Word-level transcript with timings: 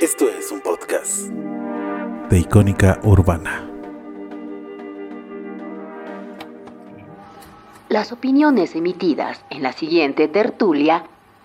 Esto 0.00 0.28
es 0.28 0.52
un 0.52 0.60
podcast 0.60 1.22
de 2.30 2.38
Icónica 2.38 3.00
Urbana. 3.02 3.68
Las 7.88 8.12
opiniones 8.12 8.76
emitidas 8.76 9.40
en 9.50 9.64
la 9.64 9.72
siguiente 9.72 10.28
tertulia 10.28 11.02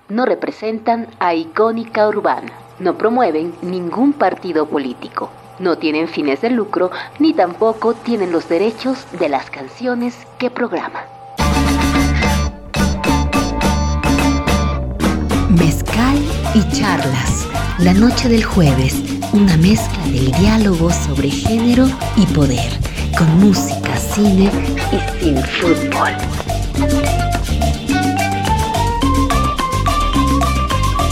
no 0.07 0.27
representan 0.27 1.07
a 1.19 1.33
Icónica 1.33 2.07
Urbana, 2.07 2.51
no 2.77 2.95
promueven 2.95 3.55
ningún 3.63 4.13
partido 4.13 4.67
político, 4.67 5.31
no 5.57 5.79
tienen 5.79 6.07
fines 6.07 6.41
de 6.41 6.51
lucro 6.51 6.91
ni 7.17 7.33
tampoco 7.33 7.95
tienen 7.95 8.31
los 8.31 8.47
derechos 8.49 9.07
de 9.17 9.29
las 9.29 9.49
canciones 9.49 10.15
que 10.37 10.51
programa. 10.51 11.01
Y 16.53 16.63
charlas. 16.71 17.47
La 17.79 17.93
noche 17.93 18.29
del 18.29 18.43
jueves, 18.43 18.95
una 19.31 19.57
mezcla 19.57 20.03
del 20.05 20.31
diálogo 20.31 20.91
sobre 20.91 21.29
género 21.29 21.87
y 22.15 22.25
poder, 22.27 22.79
con 23.17 23.39
música, 23.39 23.95
cine 23.97 24.51
y 24.91 25.23
sin 25.23 25.37
fútbol. 25.37 26.11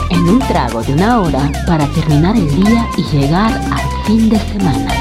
En 0.09 0.29
un 0.29 0.39
trago 0.39 0.83
de 0.83 0.93
una 0.93 1.19
hora 1.19 1.51
para 1.65 1.87
terminar 1.87 2.35
el 2.35 2.63
día 2.63 2.87
y 2.97 3.03
llegar 3.17 3.51
al 3.51 4.05
fin 4.05 4.29
de 4.29 4.39
semana. 4.39 4.93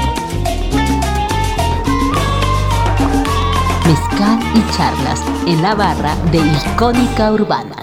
Mezcal 3.85 4.39
y 4.55 4.75
charlas 4.75 5.21
en 5.45 5.61
la 5.61 5.75
barra 5.75 6.15
de 6.31 6.39
Icónica 6.39 7.31
Urbana. 7.31 7.80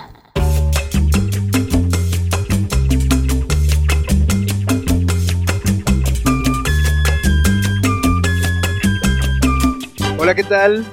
Hola, 10.28 10.34
¿qué 10.34 10.44
tal? 10.44 10.84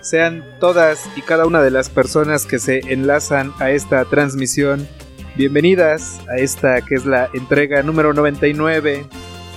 Sean 0.00 0.42
todas 0.58 1.08
y 1.14 1.22
cada 1.22 1.46
una 1.46 1.62
de 1.62 1.70
las 1.70 1.90
personas 1.90 2.44
que 2.44 2.58
se 2.58 2.80
enlazan 2.92 3.52
a 3.60 3.70
esta 3.70 4.04
transmisión 4.04 4.88
bienvenidas 5.36 6.18
a 6.28 6.38
esta 6.38 6.80
que 6.80 6.96
es 6.96 7.06
la 7.06 7.30
entrega 7.34 7.84
número 7.84 8.12
99 8.12 9.06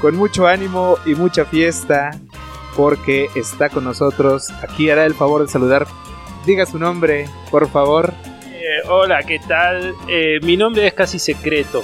con 0.00 0.14
mucho 0.14 0.46
ánimo 0.46 0.98
y 1.04 1.14
mucha 1.14 1.44
fiesta, 1.44 2.10
porque 2.76 3.28
está 3.34 3.68
con 3.68 3.84
nosotros. 3.84 4.50
Aquí 4.62 4.90
hará 4.90 5.04
el 5.04 5.14
favor 5.14 5.42
de 5.42 5.48
saludar. 5.48 5.86
Diga 6.44 6.66
su 6.66 6.78
nombre, 6.78 7.28
por 7.50 7.68
favor. 7.68 8.12
Eh, 8.44 8.88
hola, 8.88 9.22
¿qué 9.22 9.40
tal? 9.48 9.94
Eh, 10.08 10.38
mi 10.42 10.56
nombre 10.56 10.86
es 10.86 10.94
casi 10.94 11.18
secreto. 11.18 11.82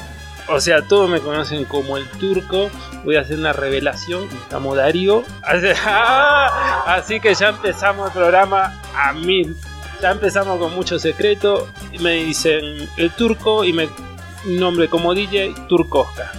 O 0.49 0.61
sea, 0.61 0.83
todos 0.83 1.09
me 1.09 1.21
conocen 1.21 1.65
como 1.65 1.97
el 1.97 2.09
turco. 2.11 2.71
Voy 3.05 3.17
a 3.17 3.21
hacer 3.21 3.39
una 3.39 3.53
revelación. 3.53 4.29
Llamo 4.51 4.75
Darío. 4.75 5.25
Así 6.87 7.21
que 7.21 7.35
ya 7.35 7.51
empezamos 7.51 8.09
el 8.09 8.13
programa 8.13 8.81
a 8.95 9.13
mil. 9.13 9.57
Ya 10.01 10.11
empezamos 10.11 10.59
con 10.59 10.75
mucho 10.75 10.99
secreto. 10.99 11.69
Me 12.01 12.15
dicen 12.25 12.89
el 12.97 13.11
turco 13.13 13.65
y 13.65 13.73
me 13.73 13.89
nombre 14.45 14.89
como 14.89 15.15
DJ 15.15 15.55
Turcosca. 15.69 16.31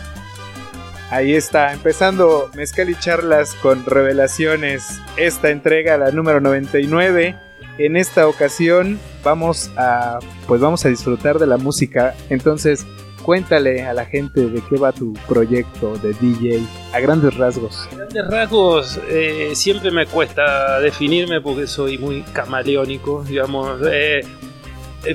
Ahí 1.09 1.35
está, 1.35 1.73
empezando 1.73 2.49
Mezcal 2.55 2.89
y 2.89 2.95
Charlas 2.95 3.53
con 3.55 3.85
revelaciones. 3.85 4.99
Esta 5.15 5.51
entrega, 5.51 5.97
la 5.97 6.11
número 6.11 6.41
99. 6.41 7.35
En 7.77 7.97
esta 7.97 8.27
ocasión 8.27 8.99
vamos 9.23 9.71
a 9.77 10.19
pues 10.47 10.59
vamos 10.59 10.85
a 10.85 10.89
disfrutar 10.89 11.39
de 11.39 11.47
la 11.47 11.57
música. 11.57 12.15
Entonces, 12.29 12.85
Cuéntale 13.23 13.83
a 13.83 13.93
la 13.93 14.05
gente 14.05 14.47
de 14.47 14.61
qué 14.69 14.77
va 14.77 14.91
tu 14.91 15.13
proyecto 15.27 15.97
de 15.97 16.13
DJ 16.13 16.61
a 16.93 16.99
grandes 16.99 17.35
rasgos. 17.35 17.87
A 17.91 17.95
grandes 17.95 18.27
rasgos 18.27 18.99
eh, 19.09 19.51
siempre 19.55 19.91
me 19.91 20.05
cuesta 20.05 20.79
definirme 20.81 21.39
porque 21.41 21.65
soy 21.65 21.97
muy 21.97 22.21
camaleónico, 22.33 23.23
digamos. 23.23 23.79
Eh, 23.89 24.21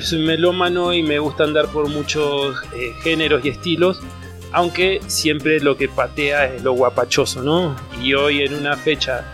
soy 0.00 0.24
melómano 0.24 0.92
y 0.92 1.02
me 1.02 1.18
gusta 1.18 1.44
andar 1.44 1.66
por 1.68 1.88
muchos 1.88 2.56
eh, 2.74 2.92
géneros 3.02 3.44
y 3.44 3.48
estilos, 3.48 4.00
aunque 4.52 5.00
siempre 5.06 5.60
lo 5.60 5.76
que 5.76 5.88
patea 5.88 6.46
es 6.46 6.62
lo 6.62 6.72
guapachoso, 6.72 7.42
¿no? 7.42 7.76
Y 8.02 8.14
hoy 8.14 8.42
en 8.42 8.54
una 8.54 8.76
fecha 8.76 9.24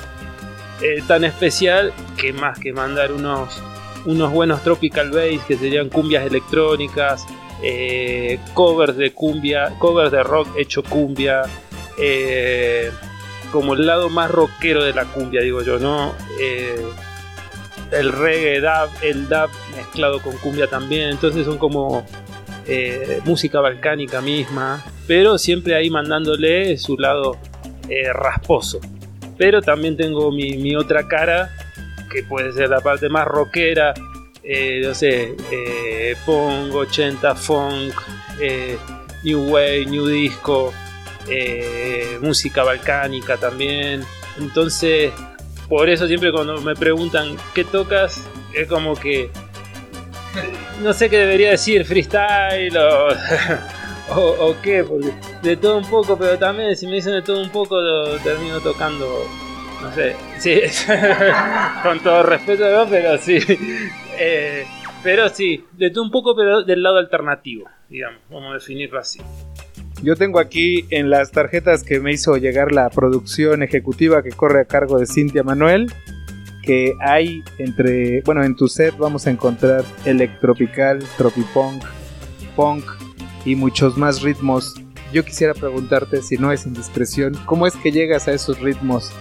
eh, 0.81 1.03
tan 1.07 1.25
especial, 1.25 1.93
que 2.17 2.33
más 2.33 2.59
que 2.59 2.73
mandar 2.73 3.13
unos, 3.13 3.61
unos 4.05 4.33
buenos 4.33 4.63
tropical 4.63 5.11
bass, 5.11 5.45
que 5.47 5.57
serían 5.57 5.89
cumbias 5.89 6.27
electrónicas, 6.27 7.27
eh, 7.67 8.39
covers 8.53 8.95
de 8.99 9.15
cumbia, 9.15 9.73
covers 9.79 10.13
de 10.13 10.23
rock 10.23 10.49
hecho 10.59 10.83
cumbia, 10.83 11.45
eh, 11.99 12.91
como 13.51 13.73
el 13.73 13.87
lado 13.87 14.11
más 14.11 14.31
rockero 14.31 14.85
de 14.85 14.93
la 14.93 15.07
cumbia, 15.07 15.41
digo 15.41 15.63
yo, 15.63 15.79
¿no? 15.79 16.13
Eh, 16.39 16.85
el 17.91 18.13
reggae, 18.13 18.61
dub, 18.61 18.91
el 19.01 19.31
dub 19.31 19.49
mezclado 19.75 20.21
con 20.21 20.37
cumbia 20.37 20.67
también, 20.67 21.09
entonces 21.09 21.47
son 21.47 21.57
como 21.57 22.05
música 23.25 23.61
balcánica 23.61 24.21
misma, 24.21 24.85
pero 25.07 25.39
siempre 25.39 25.75
ahí 25.75 25.89
mandándole 25.89 26.77
su 26.77 26.99
lado 26.99 27.39
rasposo. 28.13 28.81
Pero 29.39 29.63
también 29.63 29.97
tengo 29.97 30.31
mi, 30.31 30.59
mi 30.59 30.77
otra 30.77 31.09
cara, 31.09 31.51
que 32.13 32.23
puede 32.25 32.53
ser 32.53 32.69
la 32.69 32.81
parte 32.81 33.09
más 33.09 33.27
rockera, 33.27 33.95
eh, 34.45 34.83
no 34.85 34.95
sé, 34.95 35.35
eh, 35.51 36.15
punk, 36.27 36.75
80, 36.75 37.35
funk, 37.35 37.95
eh, 38.41 38.77
new 39.23 39.51
wave, 39.51 39.87
new 39.87 40.07
disco, 40.07 40.73
eh, 41.29 42.19
música 42.21 42.63
balcánica 42.63 43.37
también. 43.37 44.05
Entonces, 44.39 45.13
por 45.69 45.89
eso 45.89 46.07
siempre 46.07 46.31
cuando 46.31 46.61
me 46.61 46.75
preguntan 46.75 47.37
qué 47.55 47.65
tocas, 47.65 48.23
es 48.53 48.69
como 48.69 48.95
que 48.95 49.31
no 50.83 50.93
sé 50.93 51.09
qué 51.09 51.19
debería 51.19 51.51
decir, 51.51 51.85
freestyle 51.85 52.77
o, 52.77 53.09
o, 54.11 54.57
qué, 54.61 54.85
porque 54.85 55.13
de 55.43 55.57
todo 55.57 55.79
un 55.79 55.89
poco, 55.89 56.19
pero 56.19 56.39
también 56.39 56.77
si 56.77 56.87
me 56.87 56.97
dicen 56.97 57.13
de 57.13 57.23
todo 57.23 57.41
un 57.41 57.51
poco, 57.51 57.81
lo 57.81 58.19
termino 58.19 58.61
tocando 58.61 59.27
no 59.81 59.93
sé, 59.93 60.17
sí, 60.39 60.61
con 61.83 62.01
todo 62.01 62.23
respeto, 62.23 62.87
pero 62.89 63.19
sí, 63.19 63.39
eh, 64.19 64.65
pero 65.03 65.29
sí, 65.29 65.65
de 65.73 65.93
un 66.01 66.11
poco, 66.11 66.35
pero 66.35 66.63
del 66.63 66.83
lado 66.83 66.99
alternativo, 66.99 67.69
digamos, 67.89 68.21
vamos 68.31 68.51
a 68.51 68.55
definirlo 68.55 68.99
así. 68.99 69.21
Yo 70.03 70.17
tengo 70.17 70.39
aquí 70.39 70.85
en 70.91 71.09
las 71.09 71.31
tarjetas 71.31 71.83
que 71.83 72.01
me 72.01 72.13
hizo 72.13 72.37
llegar 72.37 72.73
la 72.73 72.91
producción 72.91 73.63
ejecutiva 73.63 74.23
que 74.23 74.31
corre 74.31 74.61
a 74.61 74.65
cargo 74.65 74.99
de 74.99 75.07
Cintia 75.07 75.43
Manuel, 75.43 75.93
que 76.63 76.95
hay 77.01 77.43
entre, 77.59 78.23
bueno, 78.23 78.43
en 78.45 78.57
tu 78.57 78.69
set 78.69 78.97
vamos 78.99 79.27
a 79.27 79.31
encontrar 79.31 79.85
electropical, 80.05 81.03
tropipunk, 81.17 81.85
punk 82.57 82.85
y 83.45 83.57
muchos 83.57 83.97
más 83.97 84.23
ritmos. 84.23 84.75
Yo 85.13 85.25
quisiera 85.25 85.55
preguntarte, 85.55 86.23
si 86.23 86.37
no 86.39 86.51
es 86.53 86.67
indiscreción, 86.67 87.35
¿cómo 87.47 87.67
es 87.67 87.77
que 87.77 87.93
llegas 87.93 88.27
a 88.29 88.33
esos 88.33 88.61
ritmos? 88.61 89.13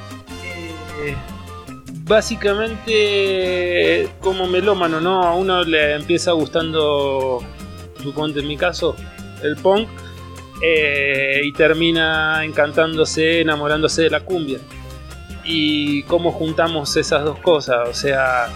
Básicamente 2.06 4.10
como 4.20 4.48
melómano, 4.48 5.00
¿no? 5.00 5.24
A 5.24 5.36
uno 5.36 5.64
le 5.64 5.96
empieza 5.96 6.34
gustando, 6.34 7.40
suponte 8.02 8.42
en 8.42 8.48
mi 8.48 8.58
caso, 8.58 8.96
el 9.42 9.56
punk 9.56 9.88
eh, 10.62 11.42
y 11.44 11.54
termina 11.54 12.44
encantándose, 12.44 13.42
enamorándose 13.42 14.04
de 14.04 14.10
la 14.10 14.22
cumbia. 14.22 14.60
Y 15.46 16.04
cómo 16.04 16.32
juntamos 16.32 16.96
esas 16.96 17.24
dos 17.24 17.40
cosas, 17.40 17.90
o 17.90 17.94
sea, 17.94 18.48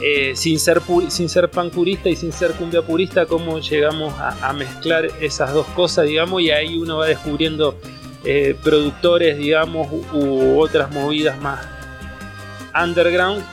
eh, 0.00 0.32
sin, 0.34 0.58
ser 0.58 0.80
sin 1.08 1.28
ser 1.28 1.48
pan 1.48 1.70
purista 1.70 2.08
y 2.08 2.16
sin 2.16 2.32
ser 2.32 2.52
cumbia 2.52 2.82
purista, 2.82 3.26
cómo 3.26 3.60
llegamos 3.60 4.12
a, 4.18 4.52
mezclar 4.52 5.06
esas 5.20 5.52
dos 5.52 5.66
cosas, 5.68 6.06
digamos, 6.06 6.42
y 6.42 6.50
ahí 6.50 6.76
uno 6.76 6.98
va 6.98 7.06
descubriendo 7.06 7.78
eh, 8.24 8.56
productores, 8.64 9.38
digamos, 9.38 9.86
u 10.12 10.58
otras 10.58 10.90
movidas 10.90 11.40
más 11.40 11.73
underground 12.74 13.44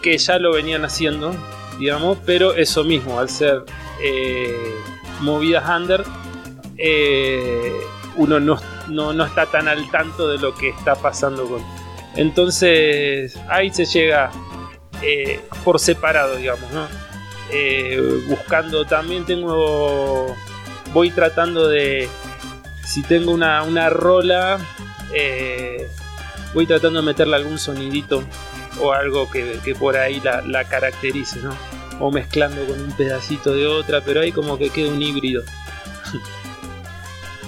que 0.00 0.16
ya 0.18 0.38
lo 0.38 0.52
venían 0.52 0.84
haciendo, 0.84 1.34
digamos, 1.78 2.18
pero 2.24 2.54
eso 2.54 2.84
mismo, 2.84 3.18
al 3.18 3.28
ser 3.28 3.64
eh, 4.02 4.74
movidas 5.20 5.68
under, 5.68 6.04
eh, 6.76 7.80
uno 8.16 8.40
no, 8.40 8.60
no, 8.88 9.24
está 9.24 9.46
tan 9.46 9.68
al 9.68 9.90
tanto 9.90 10.28
de 10.28 10.38
lo 10.38 10.54
que 10.54 10.70
está 10.70 10.94
pasando 10.94 11.46
con. 11.46 11.62
Entonces 12.16 13.38
ahí 13.48 13.72
se 13.72 13.84
llega 13.84 14.30
eh, 15.02 15.40
por 15.64 15.78
separado, 15.78 16.36
digamos, 16.36 16.70
¿no? 16.72 16.86
buscando 18.28 18.84
también 18.84 19.24
tengo. 19.24 20.34
Voy 20.92 21.10
tratando 21.10 21.68
de. 21.68 22.08
Si 22.84 23.02
tengo 23.02 23.32
una, 23.32 23.62
una 23.62 23.90
rola, 23.90 24.58
voy 26.54 26.66
tratando 26.66 27.00
de 27.00 27.06
meterle 27.06 27.36
algún 27.36 27.58
sonidito 27.58 28.24
o 28.80 28.92
algo 28.92 29.30
que, 29.30 29.74
por 29.78 29.96
ahí 29.96 30.20
la, 30.20 30.42
la, 30.42 30.64
caracterice, 30.64 31.40
¿no? 31.40 31.54
O 31.98 32.10
mezclando 32.10 32.64
con 32.64 32.80
un 32.80 32.92
pedacito 32.92 33.52
de 33.52 33.66
otra, 33.66 34.00
pero 34.00 34.20
ahí 34.20 34.32
como 34.32 34.58
que 34.58 34.70
queda 34.70 34.90
un 34.90 35.02
híbrido. 35.02 35.42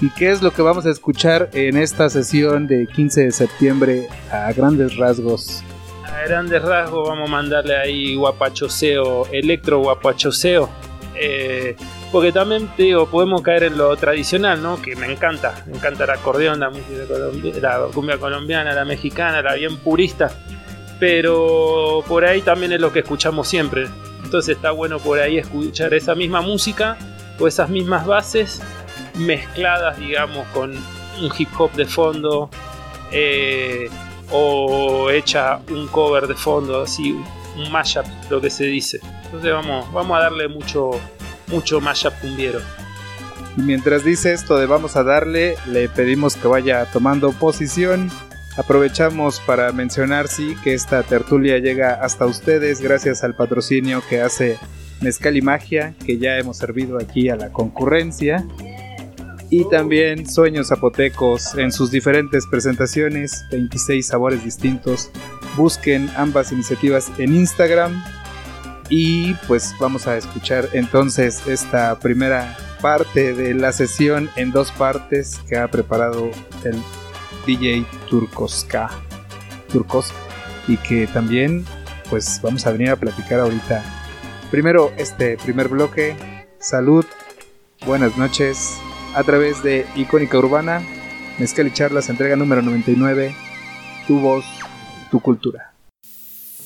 ¿Y 0.01 0.09
qué 0.09 0.31
es 0.31 0.41
lo 0.41 0.51
que 0.51 0.61
vamos 0.61 0.85
a 0.85 0.89
escuchar 0.89 1.49
en 1.53 1.77
esta 1.77 2.09
sesión 2.09 2.67
de 2.67 2.87
15 2.87 3.25
de 3.25 3.31
septiembre 3.31 4.09
a 4.31 4.51
grandes 4.51 4.97
rasgos? 4.97 5.63
A 6.05 6.27
grandes 6.27 6.61
rasgos 6.61 7.07
vamos 7.07 7.29
a 7.29 7.31
mandarle 7.31 7.77
ahí 7.77 8.15
guapachoseo, 8.15 9.27
electro 9.31 9.79
guapachoseo. 9.79 10.69
Eh, 11.15 11.75
porque 12.11 12.31
también 12.31 12.67
te 12.75 12.83
digo, 12.83 13.07
podemos 13.07 13.41
caer 13.43 13.63
en 13.63 13.77
lo 13.77 13.95
tradicional, 13.95 14.61
¿no? 14.61 14.81
Que 14.81 14.95
me 14.95 15.11
encanta, 15.11 15.63
me 15.67 15.77
encanta 15.77 16.03
el 16.03 16.09
acordeón, 16.09 16.59
la 16.59 16.69
música 16.69 17.61
la 17.61 17.85
cumbia 17.93 18.17
colombiana, 18.17 18.73
la 18.73 18.83
mexicana, 18.83 19.41
la 19.41 19.53
bien 19.53 19.77
purista 19.77 20.31
pero 21.03 22.01
por 22.07 22.23
ahí 22.23 22.41
también 22.41 22.71
es 22.71 22.79
lo 22.79 22.93
que 22.93 22.99
escuchamos 22.99 23.49
siempre. 23.49 23.89
Entonces 24.23 24.55
está 24.55 24.71
bueno 24.71 24.99
por 24.99 25.19
ahí 25.19 25.37
escuchar 25.37 25.93
esa 25.93 26.15
misma 26.15 26.39
música 26.39 26.97
o 27.37 27.45
esas 27.45 27.69
mismas 27.69 28.05
bases 28.05 28.61
mezcladas, 29.15 29.97
digamos, 29.97 30.47
con 30.53 30.71
un 30.71 31.31
hip 31.37 31.49
hop 31.57 31.73
de 31.73 31.85
fondo 31.85 32.49
eh, 33.11 33.89
o 34.31 35.09
hecha 35.09 35.59
un 35.69 35.87
cover 35.87 36.25
de 36.25 36.35
fondo, 36.35 36.83
así, 36.83 37.11
un 37.57 37.69
mashup, 37.69 38.05
lo 38.29 38.39
que 38.39 38.49
se 38.49 38.63
dice. 38.63 39.01
Entonces 39.25 39.51
vamos, 39.51 39.91
vamos 39.91 40.17
a 40.17 40.21
darle 40.21 40.47
mucho, 40.47 40.91
mucho 41.47 41.81
mashup 41.81 42.13
cumbiero. 42.21 42.61
Mientras 43.57 44.05
dice 44.05 44.31
esto 44.31 44.55
de 44.55 44.67
vamos 44.67 44.95
a 44.95 45.03
darle, 45.03 45.57
le 45.67 45.89
pedimos 45.89 46.37
que 46.37 46.47
vaya 46.47 46.89
tomando 46.93 47.33
posición 47.33 48.09
Aprovechamos 48.55 49.39
para 49.39 49.71
mencionar, 49.71 50.27
sí, 50.27 50.55
que 50.63 50.73
esta 50.73 51.01
tertulia 51.01 51.57
llega 51.57 51.93
hasta 51.93 52.27
ustedes 52.27 52.81
gracias 52.81 53.23
al 53.23 53.35
patrocinio 53.35 54.03
que 54.07 54.21
hace 54.21 54.59
Mezcal 55.01 55.37
y 55.37 55.41
Magia, 55.41 55.95
que 56.05 56.19
ya 56.19 56.37
hemos 56.37 56.57
servido 56.57 56.99
aquí 56.99 57.29
a 57.29 57.35
la 57.35 57.51
concurrencia. 57.51 58.45
Y 59.49 59.67
también 59.69 60.27
Sueños 60.29 60.67
Zapotecos 60.69 61.55
en 61.55 61.71
sus 61.71 61.91
diferentes 61.91 62.45
presentaciones, 62.47 63.43
26 63.51 64.07
sabores 64.07 64.43
distintos. 64.43 65.11
Busquen 65.57 66.09
ambas 66.15 66.51
iniciativas 66.51 67.11
en 67.17 67.35
Instagram. 67.35 68.03
Y 68.89 69.33
pues 69.47 69.73
vamos 69.79 70.07
a 70.07 70.17
escuchar 70.17 70.69
entonces 70.73 71.47
esta 71.47 71.99
primera 71.99 72.55
parte 72.81 73.33
de 73.33 73.53
la 73.53 73.71
sesión 73.71 74.29
en 74.35 74.51
dos 74.51 74.71
partes 74.71 75.39
que 75.47 75.57
ha 75.57 75.67
preparado 75.69 76.29
el 76.63 76.75
DJ 77.45 77.85
Turcoska, 78.09 78.89
Turcos, 79.71 80.11
y 80.67 80.77
que 80.77 81.07
también 81.07 81.65
pues 82.09 82.39
vamos 82.41 82.65
a 82.65 82.71
venir 82.71 82.89
a 82.89 82.95
platicar 82.95 83.39
ahorita. 83.39 83.83
Primero 84.51 84.91
este 84.97 85.37
primer 85.37 85.67
bloque, 85.67 86.15
salud, 86.59 87.05
buenas 87.85 88.17
noches, 88.17 88.77
a 89.15 89.23
través 89.23 89.63
de 89.63 89.85
Icónica 89.95 90.37
Urbana, 90.37 90.81
Mezcal 91.39 91.67
y 91.67 91.71
Charlas, 91.71 92.09
entrega 92.09 92.35
número 92.35 92.61
99, 92.61 93.35
tu 94.07 94.19
voz, 94.19 94.45
tu 95.09 95.19
cultura. 95.19 95.73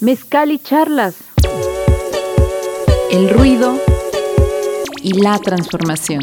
Mezcal 0.01 0.51
y 0.51 0.59
Charlas. 0.59 1.15
El 3.09 3.30
ruido 3.30 3.80
y 5.01 5.13
la 5.13 5.39
transformación. 5.39 6.21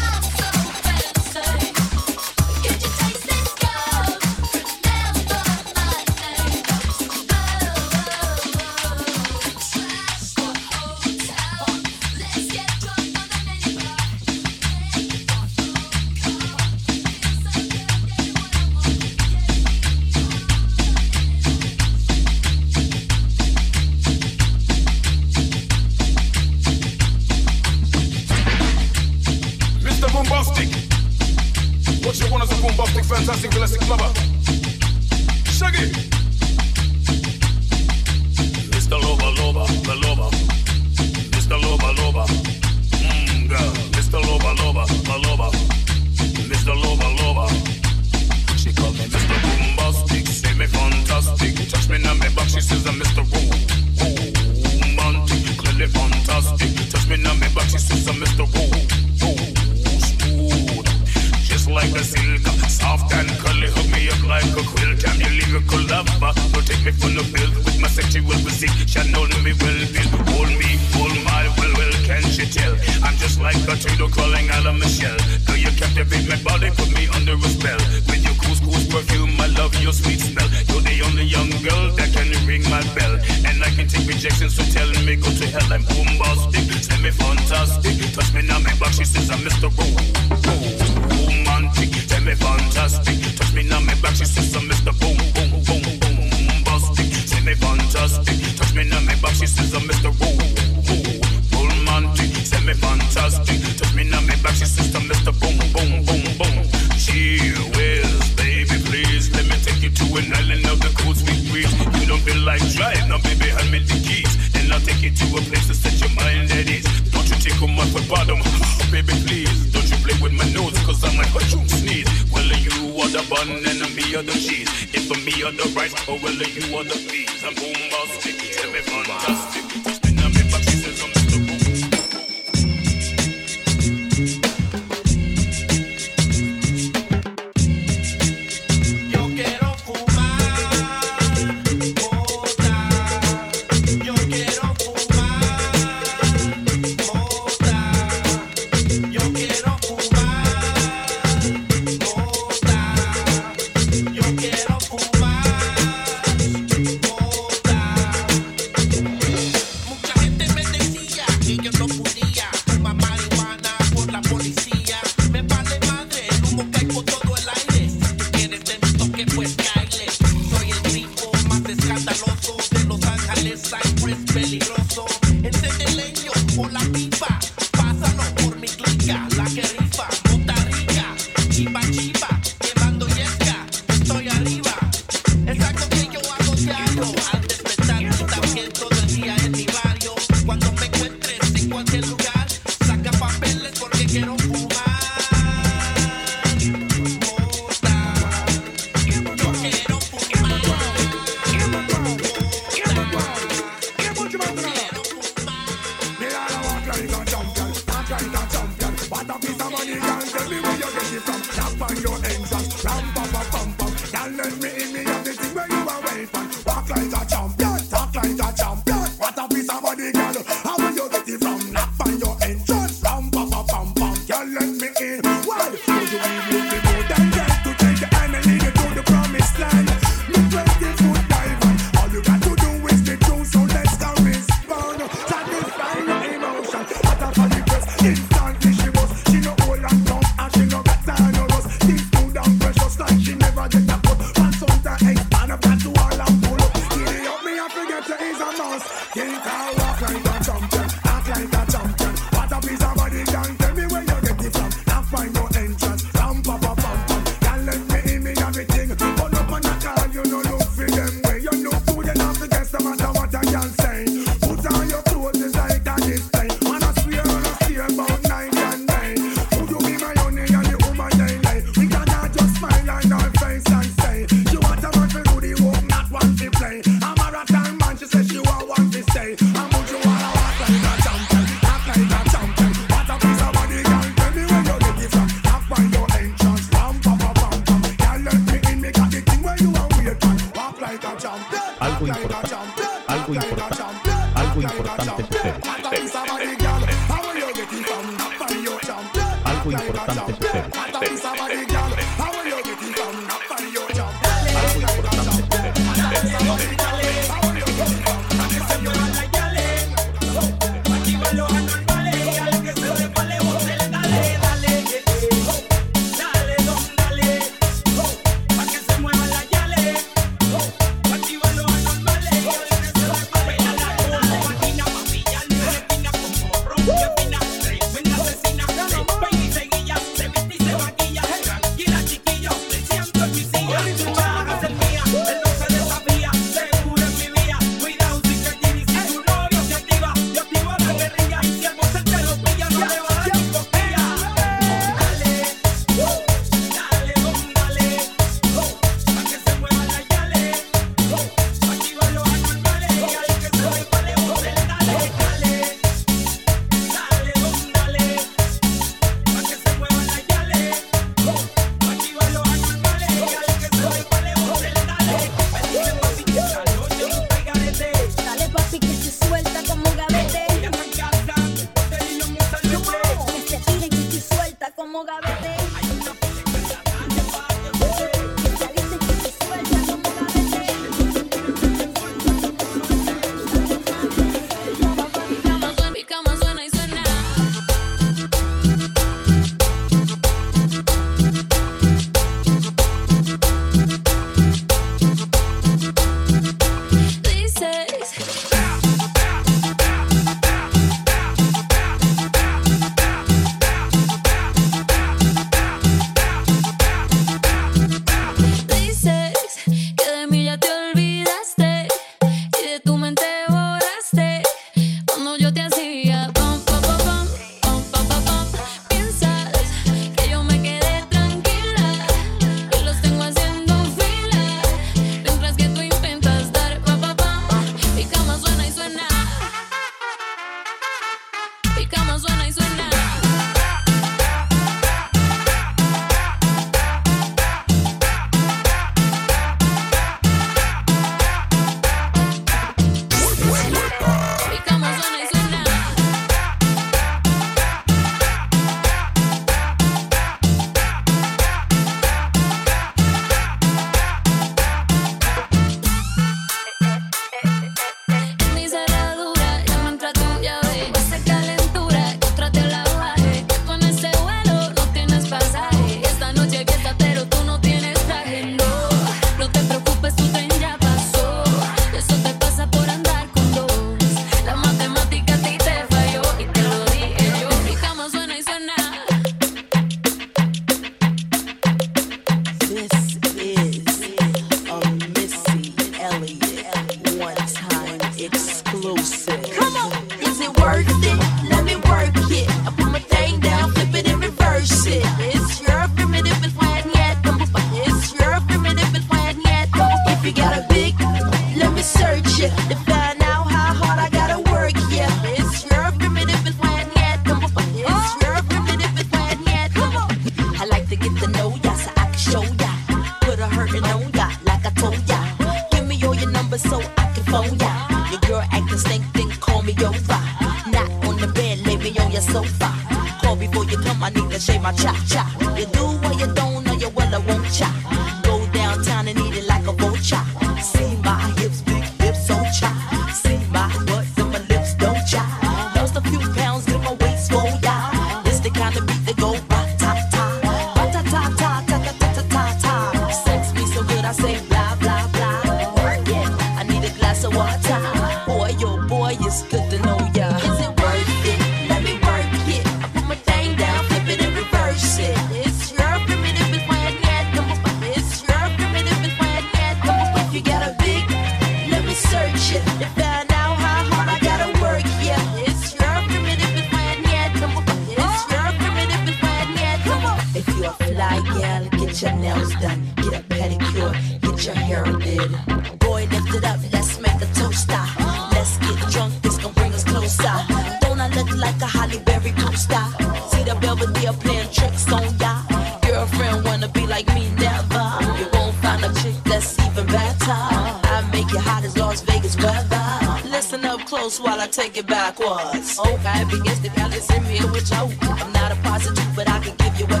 time. 590.21 590.79
I 590.83 591.09
make 591.11 591.31
you 591.31 591.39
hot 591.39 591.63
as 591.63 591.77
Las 591.77 592.01
Vegas 592.01 592.35
weather. 592.37 593.29
Listen 593.29 593.65
up 593.65 593.81
close 593.85 594.19
while 594.19 594.39
I 594.39 594.47
take 594.47 594.77
it 594.77 594.87
backwards. 594.87 595.79
Okay, 595.79 596.23
begins 596.29 596.61
the 596.61 596.69
palace 596.69 597.09
in 597.09 597.23
me, 597.23 597.37
you. 597.37 597.91
I'm 598.03 598.31
not 598.33 598.51
a 598.51 598.55
prostitute, 598.57 599.15
but 599.15 599.27
I 599.29 599.39
can 599.39 599.55
give 599.57 599.79
you 599.79 599.85
what. 599.87 600.00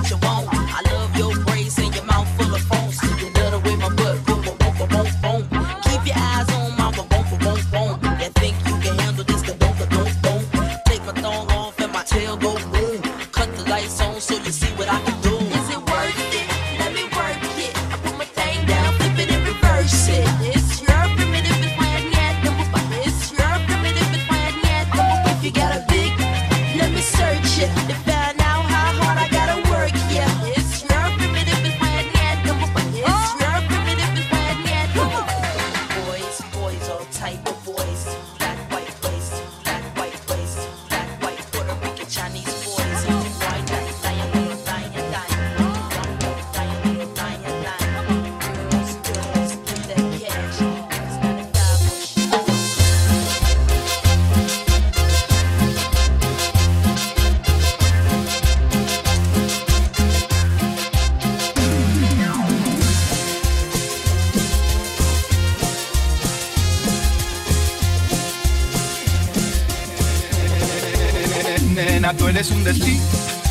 es 72.41 72.49
un 72.49 72.63
destino, 72.63 73.03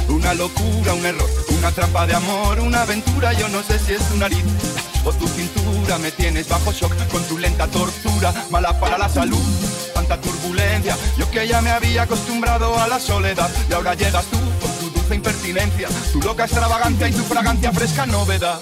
una 0.08 0.34
locura, 0.34 0.94
un 0.94 1.06
error, 1.06 1.30
una 1.56 1.70
trampa 1.70 2.08
de 2.08 2.14
amor, 2.14 2.58
una 2.58 2.82
aventura, 2.82 3.32
yo 3.32 3.48
no 3.48 3.62
sé 3.62 3.78
si 3.78 3.92
es 3.92 4.02
tu 4.08 4.16
nariz 4.16 4.42
o 5.04 5.12
tu 5.12 5.28
cintura, 5.28 5.96
me 5.98 6.10
tienes 6.10 6.48
bajo 6.48 6.72
shock 6.72 6.92
con 7.08 7.22
tu 7.24 7.38
lenta 7.38 7.68
tortura, 7.68 8.34
mala 8.50 8.78
para 8.80 8.98
la 8.98 9.08
salud, 9.08 9.38
tanta 9.94 10.20
turbulencia, 10.20 10.96
yo 11.16 11.30
que 11.30 11.46
ya 11.46 11.60
me 11.60 11.70
había 11.70 12.02
acostumbrado 12.02 12.76
a 12.80 12.88
la 12.88 12.98
soledad 12.98 13.48
y 13.68 13.72
ahora 13.72 13.94
llegas 13.94 14.24
tú 14.24 14.38
con 14.60 14.72
tu 14.80 14.90
dulce 14.90 15.14
impertinencia, 15.14 15.86
tu 16.12 16.20
loca 16.20 16.44
extravagancia 16.44 17.08
y 17.08 17.12
tu 17.12 17.22
fragancia 17.22 17.70
fresca 17.70 18.06
novedad. 18.06 18.60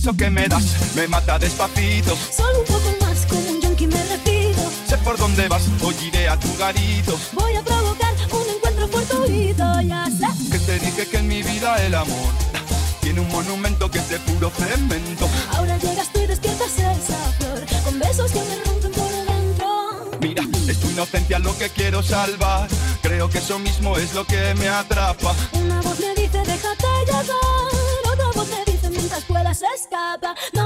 beso 0.00 0.16
que 0.16 0.30
me 0.30 0.48
das 0.48 0.64
me 0.94 1.06
mata 1.08 1.38
despacito. 1.38 2.16
Solo 2.34 2.60
un 2.60 2.64
poco 2.64 2.96
más, 3.00 3.26
como 3.26 3.50
un 3.50 3.60
yonki 3.60 3.86
me 3.86 4.02
retiro. 4.04 4.62
Sé 4.88 4.96
por 4.98 5.16
dónde 5.18 5.46
vas, 5.48 5.62
hoy 5.82 5.94
iré 6.06 6.28
a 6.28 6.38
tu 6.38 6.48
garito. 6.56 7.18
Voy 7.32 7.54
a 7.54 7.62
provocar 7.62 8.14
un 8.32 8.48
encuentro 8.56 8.88
fortuito, 8.88 9.80
ya 9.82 10.06
sé. 10.06 10.50
Que 10.50 10.58
te 10.58 10.78
dije 10.78 11.06
que 11.06 11.16
en 11.18 11.28
mi 11.28 11.42
vida 11.42 11.76
el 11.84 11.94
amor 11.94 12.32
tiene 13.00 13.20
un 13.20 13.28
monumento 13.28 13.90
que 13.90 13.98
es 13.98 14.08
de 14.08 14.18
puro 14.20 14.50
cemento. 14.50 15.28
Ahora 15.52 15.76
llegas 15.78 16.10
tú 16.12 16.20
y 16.20 16.26
despiertas 16.26 16.72
esa 16.78 17.18
flor, 17.38 17.60
con 17.84 17.98
besos 17.98 18.30
que 18.32 18.40
me 18.40 18.56
rompen 18.64 18.92
por 18.92 19.10
dentro. 19.10 20.18
Mira, 20.20 20.44
es 20.66 20.80
tu 20.80 20.88
inocencia 20.90 21.38
lo 21.38 21.56
que 21.58 21.68
quiero 21.68 22.02
salvar. 22.02 22.68
Creo 23.02 23.28
que 23.28 23.38
eso 23.38 23.58
mismo 23.58 23.96
es 23.96 24.14
lo 24.14 24.24
que 24.24 24.54
me 24.54 24.68
atrapa. 24.68 25.34
Una 25.52 25.80
voz 25.82 25.98
me 26.00 26.14
dice, 26.14 26.38
déjate 26.38 26.86
llevar 27.06 27.79
nunca 29.10 29.26
puedas 29.26 29.62
escapar. 29.62 30.36
No 30.52 30.59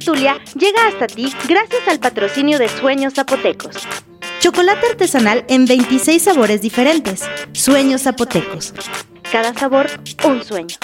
llega 0.00 0.86
hasta 0.88 1.06
ti 1.06 1.32
gracias 1.48 1.86
al 1.88 2.00
patrocinio 2.00 2.58
de 2.58 2.68
Sueños 2.68 3.14
Zapotecos. 3.14 3.86
Chocolate 4.40 4.86
artesanal 4.90 5.44
en 5.48 5.66
26 5.66 6.22
sabores 6.22 6.62
diferentes. 6.62 7.22
Sueños 7.52 8.02
Zapotecos. 8.02 8.72
Cada 9.30 9.52
sabor, 9.54 9.86
un 10.26 10.42
sueño. 10.42 10.76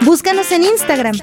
Búscanos 0.00 0.50
en 0.52 0.64
Instagram. 0.64 1.16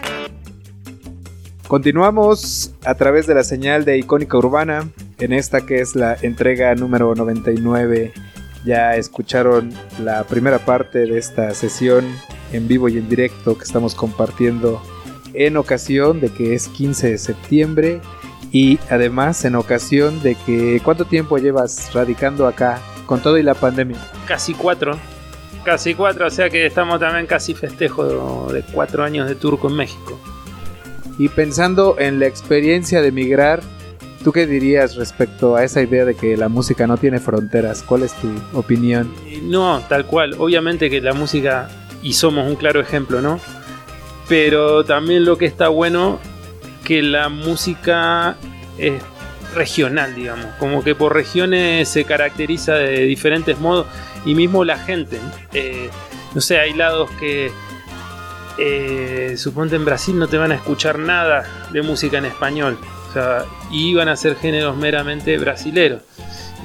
Continuamos 1.68 2.74
a 2.86 2.96
través 2.96 3.26
de 3.26 3.34
la 3.34 3.44
señal 3.44 3.84
de 3.84 3.98
Icónica 3.98 4.38
Urbana 4.38 4.90
en 5.18 5.34
esta 5.34 5.66
que 5.66 5.82
es 5.82 5.96
la 5.96 6.16
entrega 6.22 6.76
número 6.76 7.16
99. 7.16 8.14
Ya 8.64 8.96
escucharon 8.96 9.74
la 10.00 10.24
primera 10.26 10.60
parte 10.60 11.00
de 11.00 11.18
esta 11.18 11.54
sesión 11.54 12.06
en 12.54 12.68
vivo 12.68 12.88
y 12.90 12.98
en 12.98 13.10
directo 13.10 13.58
que 13.58 13.64
estamos 13.64 13.96
compartiendo 13.96 14.82
en 15.34 15.58
ocasión 15.58 16.20
de 16.20 16.30
que 16.30 16.54
es 16.54 16.68
15 16.68 17.12
de 17.12 17.18
septiembre 17.18 18.02
y 18.52 18.80
además 18.90 19.44
en 19.46 19.56
ocasión 19.56 20.22
de 20.22 20.36
que 20.36 20.80
¿cuánto 20.84 21.06
tiempo 21.06 21.38
llevas 21.38 21.92
radicando 21.94 22.48
acá 22.48 22.80
con 23.06 23.22
todo 23.22 23.38
y 23.38 23.44
la 23.44 23.56
pandemia? 23.56 23.98
Casi 24.28 24.54
cuatro. 24.54 24.98
Casi 25.64 25.96
cuatro, 25.96 26.28
o 26.28 26.30
sea 26.30 26.50
que 26.50 26.66
estamos 26.66 27.00
también 27.00 27.26
casi 27.26 27.54
festejo 27.54 28.52
de 28.52 28.64
cuatro 28.74 29.04
años 29.04 29.28
de 29.30 29.36
turco 29.36 29.70
en 29.70 29.76
México. 29.76 30.20
Y 31.18 31.30
pensando 31.30 31.96
en 32.00 32.20
la 32.20 32.28
experiencia 32.28 33.02
de 33.02 33.12
migrar, 33.12 33.62
¿tú 34.24 34.32
qué 34.32 34.46
dirías 34.46 34.96
respecto 34.96 35.56
a 35.56 35.64
esa 35.64 35.82
idea 35.82 36.06
de 36.06 36.16
que 36.16 36.36
la 36.36 36.50
música 36.50 36.86
no 36.86 36.98
tiene 36.98 37.20
fronteras? 37.20 37.82
¿Cuál 37.84 38.04
es 38.04 38.14
tu 38.14 38.30
opinión? 38.54 39.14
No, 39.44 39.82
tal 39.88 40.06
cual. 40.06 40.36
Obviamente 40.38 40.90
que 40.90 41.02
la 41.02 41.14
música, 41.14 41.70
y 42.02 42.14
somos 42.14 42.48
un 42.48 42.56
claro 42.56 42.82
ejemplo, 42.82 43.22
¿no? 43.22 43.40
Pero 44.28 44.84
también 44.84 45.26
lo 45.26 45.38
que 45.38 45.46
está 45.46 45.68
bueno, 45.68 46.20
que 46.84 47.02
la 47.02 47.30
música 47.30 48.36
es 48.78 49.02
regional, 49.54 50.16
digamos. 50.16 50.46
Como 50.60 50.84
que 50.84 50.96
por 50.96 51.14
regiones 51.14 51.90
se 51.90 52.06
caracteriza 52.06 52.76
de 52.76 53.02
diferentes 53.02 53.60
modos. 53.60 53.88
Y 54.26 54.36
mismo 54.36 54.64
la 54.64 54.78
gente. 54.78 55.20
eh, 55.54 55.90
no 56.34 56.42
sé, 56.42 56.60
hay 56.60 56.74
lados 56.74 57.10
que 57.20 57.52
eh, 58.58 59.36
suponte 59.38 59.76
en 59.76 59.86
Brasil 59.86 60.18
no 60.18 60.28
te 60.28 60.38
van 60.38 60.52
a 60.52 60.56
escuchar 60.56 61.00
nada 61.00 61.44
de 61.72 61.82
música 61.82 62.18
en 62.18 62.26
español. 62.26 62.78
O 63.10 63.14
sea, 63.14 63.46
y 63.72 63.94
van 63.94 64.10
a 64.10 64.16
ser 64.16 64.36
géneros 64.36 64.76
meramente 64.76 65.38
brasileros. 65.38 66.02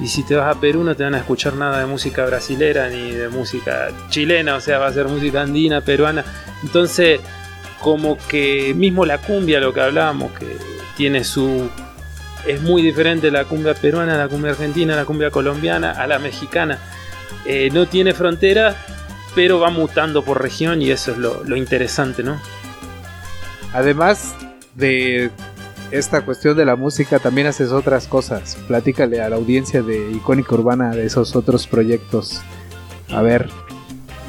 Y 0.01 0.07
si 0.07 0.23
te 0.23 0.35
vas 0.35 0.55
a 0.55 0.59
Perú 0.59 0.83
no 0.83 0.95
te 0.95 1.03
van 1.03 1.15
a 1.15 1.19
escuchar 1.19 1.53
nada 1.55 1.79
de 1.79 1.85
música 1.85 2.25
brasilera 2.25 2.89
ni 2.89 3.11
de 3.11 3.27
música 3.29 3.89
chilena, 4.09 4.55
o 4.55 4.61
sea, 4.61 4.79
va 4.79 4.87
a 4.87 4.93
ser 4.93 5.07
música 5.07 5.41
andina, 5.41 5.81
peruana. 5.81 6.23
Entonces, 6.63 7.19
como 7.79 8.17
que 8.27 8.73
mismo 8.75 9.05
la 9.05 9.19
cumbia, 9.19 9.59
lo 9.59 9.73
que 9.73 9.81
hablábamos, 9.81 10.31
que 10.33 10.45
tiene 10.97 11.23
su... 11.23 11.69
Es 12.47 12.61
muy 12.61 12.81
diferente 12.81 13.31
la 13.31 13.45
cumbia 13.45 13.73
peruana, 13.73 14.17
la 14.17 14.27
cumbia 14.27 14.51
argentina, 14.51 14.95
la 14.95 15.05
cumbia 15.05 15.29
colombiana, 15.29 15.91
a 15.91 16.07
la 16.07 16.19
mexicana. 16.19 16.79
Eh, 17.45 17.69
no 17.71 17.87
tiene 17.87 18.13
fronteras, 18.13 18.75
pero 19.35 19.59
va 19.59 19.69
mutando 19.69 20.23
por 20.23 20.41
región 20.41 20.81
y 20.81 20.91
eso 20.91 21.11
es 21.11 21.17
lo, 21.17 21.43
lo 21.43 21.55
interesante, 21.55 22.23
¿no? 22.23 22.39
Además 23.73 24.35
de 24.75 25.31
esta 25.91 26.21
cuestión 26.21 26.55
de 26.55 26.65
la 26.65 26.75
música, 26.75 27.19
también 27.19 27.47
haces 27.47 27.71
otras 27.71 28.07
cosas. 28.07 28.57
Platícale 28.67 29.21
a 29.21 29.29
la 29.29 29.35
audiencia 29.35 29.81
de 29.81 30.11
Icónica 30.11 30.55
Urbana 30.55 30.91
de 30.91 31.05
esos 31.05 31.35
otros 31.35 31.67
proyectos. 31.67 32.41
A 33.09 33.21
ver, 33.21 33.49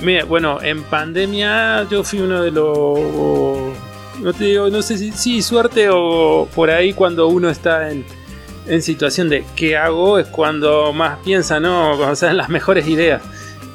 Mira, 0.03 0.25
bueno, 0.25 0.63
en 0.63 0.83
pandemia 0.83 1.87
yo 1.91 2.03
fui 2.03 2.21
uno 2.21 2.43
de 2.43 2.51
los. 2.51 2.99
No 4.21 4.33
te 4.33 4.45
digo, 4.45 4.69
no 4.69 4.83
sé 4.83 4.99
si 4.99 5.13
sí, 5.13 5.43
suerte 5.43 5.89
o 5.91 6.49
por 6.55 6.71
ahí 6.71 6.93
cuando 6.93 7.29
uno 7.29 7.49
está 7.49 7.91
en, 7.91 8.05
en 8.67 8.83
situación 8.83 9.29
de 9.29 9.45
qué 9.57 9.77
hago, 9.77 10.19
es 10.19 10.27
cuando 10.27 10.93
más 10.93 11.19
piensa, 11.25 11.61
¿no? 11.61 11.97
Cuando 11.97 12.17
salen 12.17 12.37
las 12.37 12.49
mejores 12.49 12.87
ideas. 12.87 13.23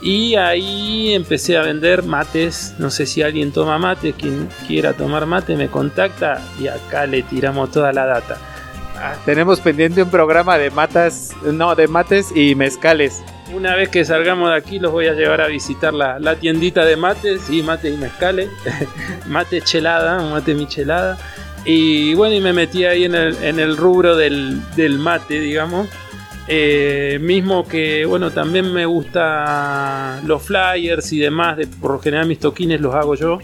Y 0.01 0.35
ahí 0.35 1.13
empecé 1.13 1.57
a 1.57 1.61
vender 1.61 2.03
mates. 2.03 2.75
No 2.77 2.89
sé 2.89 3.05
si 3.05 3.21
alguien 3.21 3.51
toma 3.51 3.79
mate, 3.79 4.13
quien 4.13 4.47
quiera 4.67 4.93
tomar 4.93 5.25
mate 5.25 5.55
me 5.55 5.67
contacta 5.67 6.41
y 6.59 6.67
acá 6.67 7.07
le 7.07 7.23
tiramos 7.23 7.71
toda 7.71 7.91
la 7.91 8.05
data. 8.05 8.37
tenemos 9.25 9.59
pendiente 9.59 10.03
un 10.03 10.09
programa 10.09 10.57
de 10.57 10.69
matas, 10.69 11.31
no, 11.43 11.75
de 11.75 11.87
mates 11.87 12.31
y 12.35 12.55
mezcales. 12.55 13.23
Una 13.53 13.75
vez 13.75 13.89
que 13.89 14.03
salgamos 14.03 14.49
de 14.49 14.55
aquí 14.55 14.79
los 14.79 14.91
voy 14.91 15.07
a 15.07 15.13
llevar 15.13 15.41
a 15.41 15.47
visitar 15.47 15.93
la, 15.93 16.19
la 16.19 16.35
tiendita 16.35 16.83
de 16.83 16.95
mates 16.95 17.49
y 17.49 17.61
mate 17.61 17.89
y 17.89 17.97
mezcales. 17.97 18.49
mate 19.27 19.61
chelada, 19.61 20.19
mate 20.29 20.55
michelada. 20.55 21.17
Y 21.63 22.13
bueno, 22.15 22.35
y 22.35 22.41
me 22.41 22.53
metí 22.53 22.85
ahí 22.85 23.05
en 23.05 23.15
el, 23.15 23.35
en 23.43 23.59
el 23.59 23.77
rubro 23.77 24.15
del, 24.15 24.61
del 24.75 24.97
mate, 24.97 25.39
digamos. 25.39 25.87
Eh, 26.47 27.17
mismo 27.21 27.67
que, 27.67 28.05
bueno, 28.05 28.29
también 28.29 28.71
me 28.71 28.85
gusta 28.85 30.21
los 30.25 30.43
flyers 30.43 31.11
y 31.11 31.19
demás. 31.19 31.57
De, 31.57 31.67
por 31.67 31.91
lo 31.91 31.99
general 31.99 32.27
mis 32.27 32.39
toquines 32.39 32.81
los 32.81 32.93
hago 32.95 33.15
yo. 33.15 33.39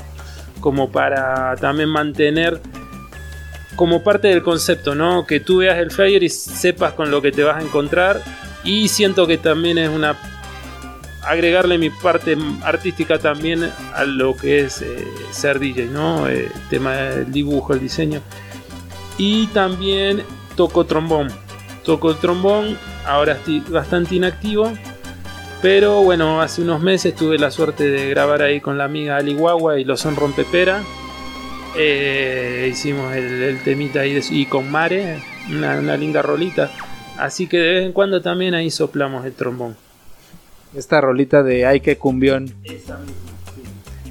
Como 0.60 0.92
para 0.92 1.56
también 1.56 1.90
mantener 1.90 2.62
como 3.76 4.04
parte 4.04 4.28
del 4.28 4.44
concepto, 4.44 4.94
¿no? 4.94 5.26
Que 5.26 5.40
tú 5.40 5.58
veas 5.58 5.80
el 5.80 5.90
flyer 5.90 6.22
y 6.22 6.30
sepas 6.30 6.94
con 6.94 7.10
lo 7.10 7.22
que 7.22 7.32
te 7.32 7.44
vas 7.44 7.58
a 7.58 7.66
encontrar. 7.66 8.22
Y 8.64 8.88
siento 8.90 9.28
que 9.28 9.38
también 9.38 9.78
es 9.78 9.90
una 9.90 10.16
agregarle 11.24 11.78
mi 11.78 11.90
parte 11.90 12.38
artística 12.64 13.20
también 13.20 13.72
a 13.94 14.04
lo 14.06 14.36
que 14.36 14.62
es 14.62 14.82
eh, 14.82 15.08
ser 15.32 15.60
DJ, 15.60 15.86
¿no? 15.86 16.28
Eh, 16.28 16.52
El 16.54 16.70
tema 16.70 16.94
del 16.94 17.32
dibujo, 17.32 17.74
el 17.74 17.80
diseño. 17.80 18.22
Y 19.18 19.48
también 19.48 20.24
toco 20.56 20.86
trombón. 20.86 21.30
Toco 21.84 22.16
trombón, 22.16 22.78
ahora 23.06 23.34
estoy 23.34 23.60
bastante 23.62 24.16
inactivo. 24.16 24.72
Pero 25.62 26.02
bueno, 26.02 26.42
hace 26.42 26.64
unos 26.64 26.82
meses 26.82 27.16
tuve 27.16 27.38
la 27.38 27.52
suerte 27.52 27.88
de 27.88 28.10
grabar 28.10 28.42
ahí 28.42 28.62
con 28.62 28.80
la 28.80 28.86
amiga 28.86 29.18
Ali 29.18 29.36
Guagua 29.36 29.80
y 29.80 29.84
los 29.84 30.00
son 30.00 30.16
rompepera. 30.16 30.82
Eh, 31.78 32.68
hicimos 32.72 33.14
el, 33.16 33.62
temita 33.64 34.02
ahí 34.02 34.20
y 34.32 34.46
con 34.48 34.72
Mare, 34.72 35.22
una 35.50 35.96
linda 35.98 36.24
rolita. 36.24 36.72
Así 37.22 37.46
que 37.46 37.58
de 37.58 37.74
vez 37.74 37.86
en 37.86 37.94
cuando 37.94 38.20
también 38.20 38.56
ahí 38.56 38.72
soplamos 38.72 39.24
el 39.26 39.34
trombón. 39.34 39.76
Esta 40.76 41.00
rolita 41.02 41.44
de 41.44 41.68
Ay 41.68 41.80
que 41.80 41.96
cumbión. 41.96 42.52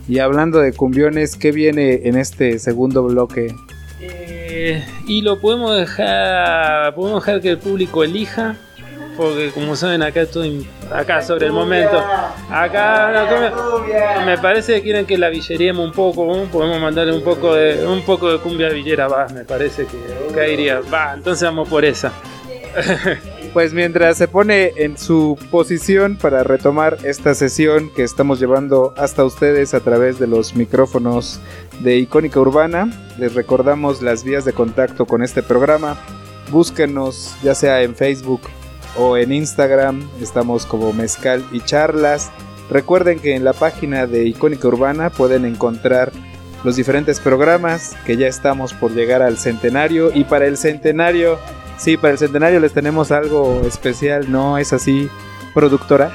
Y 0.06 0.20
hablando 0.20 0.60
de 0.60 0.72
cumbiones, 0.72 1.34
¿qué 1.34 1.50
viene 1.50 2.02
en 2.04 2.16
este 2.16 2.60
segundo 2.60 3.02
bloque? 3.02 3.52
Eh, 4.00 4.84
y 5.08 5.22
lo 5.22 5.40
podemos 5.40 5.76
dejar, 5.76 6.94
podemos 6.94 7.24
dejar 7.24 7.40
que 7.40 7.50
el 7.50 7.58
público 7.58 8.04
elija, 8.04 8.54
porque 9.16 9.50
como 9.50 9.74
saben 9.74 10.02
acá 10.02 10.20
estoy 10.20 10.64
acá 10.92 11.20
sobre 11.20 11.46
el 11.46 11.52
momento. 11.52 12.00
Acá 12.48 13.10
no, 13.12 14.24
me 14.24 14.38
parece 14.38 14.74
que 14.74 14.82
quieren 14.82 15.04
que 15.04 15.18
la 15.18 15.30
villeriemos 15.30 15.84
un 15.84 15.92
poco, 15.92 16.46
podemos 16.52 16.80
mandarle 16.80 17.12
un 17.12 17.24
poco 17.24 17.56
de 17.56 17.84
un 17.84 18.02
poco 18.02 18.30
de 18.30 18.38
cumbia 18.38 18.68
villera, 18.68 19.08
va, 19.08 19.26
me 19.34 19.44
parece 19.44 19.84
que 19.84 20.32
caería. 20.32 20.80
Va, 20.80 21.14
entonces 21.14 21.42
vamos 21.42 21.68
por 21.68 21.84
esa. 21.84 22.12
Pues 23.52 23.74
mientras 23.74 24.16
se 24.16 24.28
pone 24.28 24.72
en 24.76 24.96
su 24.96 25.36
posición 25.50 26.16
para 26.16 26.44
retomar 26.44 26.98
esta 27.02 27.34
sesión 27.34 27.90
que 27.96 28.04
estamos 28.04 28.38
llevando 28.38 28.94
hasta 28.96 29.24
ustedes 29.24 29.74
a 29.74 29.80
través 29.80 30.20
de 30.20 30.28
los 30.28 30.54
micrófonos 30.54 31.40
de 31.80 31.96
Icónica 31.96 32.38
Urbana, 32.38 32.88
les 33.18 33.34
recordamos 33.34 34.02
las 34.02 34.22
vías 34.22 34.44
de 34.44 34.52
contacto 34.52 35.04
con 35.04 35.24
este 35.24 35.42
programa. 35.42 35.98
Búsquenos 36.52 37.34
ya 37.42 37.56
sea 37.56 37.82
en 37.82 37.96
Facebook 37.96 38.42
o 38.96 39.16
en 39.16 39.32
Instagram, 39.32 40.08
estamos 40.20 40.64
como 40.64 40.92
Mezcal 40.92 41.44
y 41.50 41.60
Charlas. 41.60 42.30
Recuerden 42.70 43.18
que 43.18 43.34
en 43.34 43.42
la 43.42 43.52
página 43.52 44.06
de 44.06 44.26
Icónica 44.26 44.68
Urbana 44.68 45.10
pueden 45.10 45.44
encontrar 45.44 46.12
los 46.62 46.76
diferentes 46.76 47.18
programas 47.18 47.96
que 48.06 48.16
ya 48.16 48.28
estamos 48.28 48.74
por 48.74 48.92
llegar 48.92 49.22
al 49.22 49.38
centenario 49.38 50.12
y 50.14 50.22
para 50.22 50.46
el 50.46 50.56
centenario 50.56 51.38
Sí, 51.80 51.96
para 51.96 52.12
el 52.12 52.18
centenario 52.18 52.60
les 52.60 52.74
tenemos 52.74 53.10
algo 53.10 53.62
especial, 53.66 54.30
¿no? 54.30 54.58
Es 54.58 54.74
así, 54.74 55.08
productora. 55.54 56.12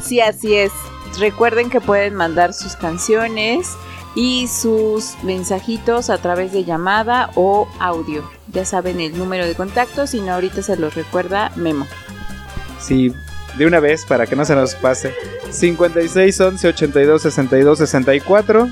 Sí, 0.00 0.20
así 0.20 0.54
es. 0.54 0.70
Recuerden 1.18 1.70
que 1.70 1.80
pueden 1.80 2.14
mandar 2.14 2.54
sus 2.54 2.76
canciones 2.76 3.72
y 4.14 4.46
sus 4.46 5.20
mensajitos 5.24 6.08
a 6.08 6.18
través 6.18 6.52
de 6.52 6.64
llamada 6.64 7.30
o 7.34 7.68
audio. 7.80 8.30
Ya 8.52 8.64
saben 8.64 9.00
el 9.00 9.18
número 9.18 9.44
de 9.44 9.56
contacto, 9.56 10.06
si 10.06 10.20
no 10.20 10.34
ahorita 10.34 10.62
se 10.62 10.76
los 10.76 10.94
recuerda 10.94 11.50
Memo. 11.56 11.88
Sí, 12.78 13.12
de 13.58 13.66
una 13.66 13.80
vez 13.80 14.04
para 14.06 14.26
que 14.28 14.36
no 14.36 14.44
se 14.44 14.54
nos 14.54 14.76
pase. 14.76 15.12
56 15.50 16.40
11 16.40 16.68
82 16.68 17.22
62 17.22 17.78
64. 17.78 18.68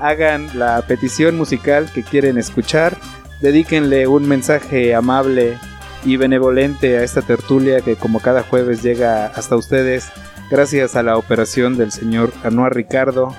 Hagan 0.00 0.50
la 0.52 0.82
petición 0.82 1.38
musical 1.38 1.90
que 1.90 2.02
quieren 2.02 2.36
escuchar. 2.36 2.98
Dedíquenle 3.40 4.06
un 4.06 4.26
mensaje 4.28 4.94
amable 4.94 5.58
y 6.04 6.16
benevolente 6.16 6.96
a 6.96 7.02
esta 7.02 7.22
tertulia 7.22 7.80
que 7.80 7.96
como 7.96 8.20
cada 8.20 8.42
jueves 8.42 8.82
llega 8.82 9.26
hasta 9.26 9.56
ustedes 9.56 10.08
gracias 10.50 10.96
a 10.96 11.02
la 11.02 11.18
operación 11.18 11.76
del 11.76 11.92
señor 11.92 12.32
Anuar 12.44 12.74
Ricardo, 12.74 13.34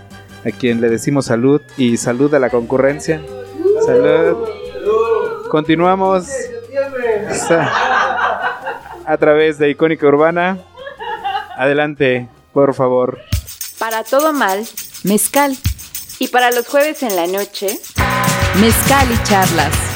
a 0.45 0.51
quien 0.51 0.81
le 0.81 0.89
decimos 0.89 1.25
salud 1.25 1.61
y 1.77 1.97
salud 1.97 2.33
a 2.33 2.39
la 2.39 2.49
concurrencia. 2.49 3.21
Salud. 3.85 4.37
Continuamos 5.49 6.27
a 9.05 9.17
través 9.17 9.57
de 9.57 9.69
Icónica 9.69 10.05
Urbana. 10.05 10.59
Adelante, 11.57 12.27
por 12.53 12.73
favor. 12.73 13.19
Para 13.79 14.03
todo 14.03 14.33
mal, 14.33 14.65
mezcal. 15.03 15.57
Y 16.19 16.27
para 16.27 16.51
los 16.51 16.67
jueves 16.67 17.03
en 17.03 17.15
la 17.15 17.27
noche, 17.27 17.79
Mezcal 18.59 19.07
y 19.11 19.23
charlas. 19.23 19.86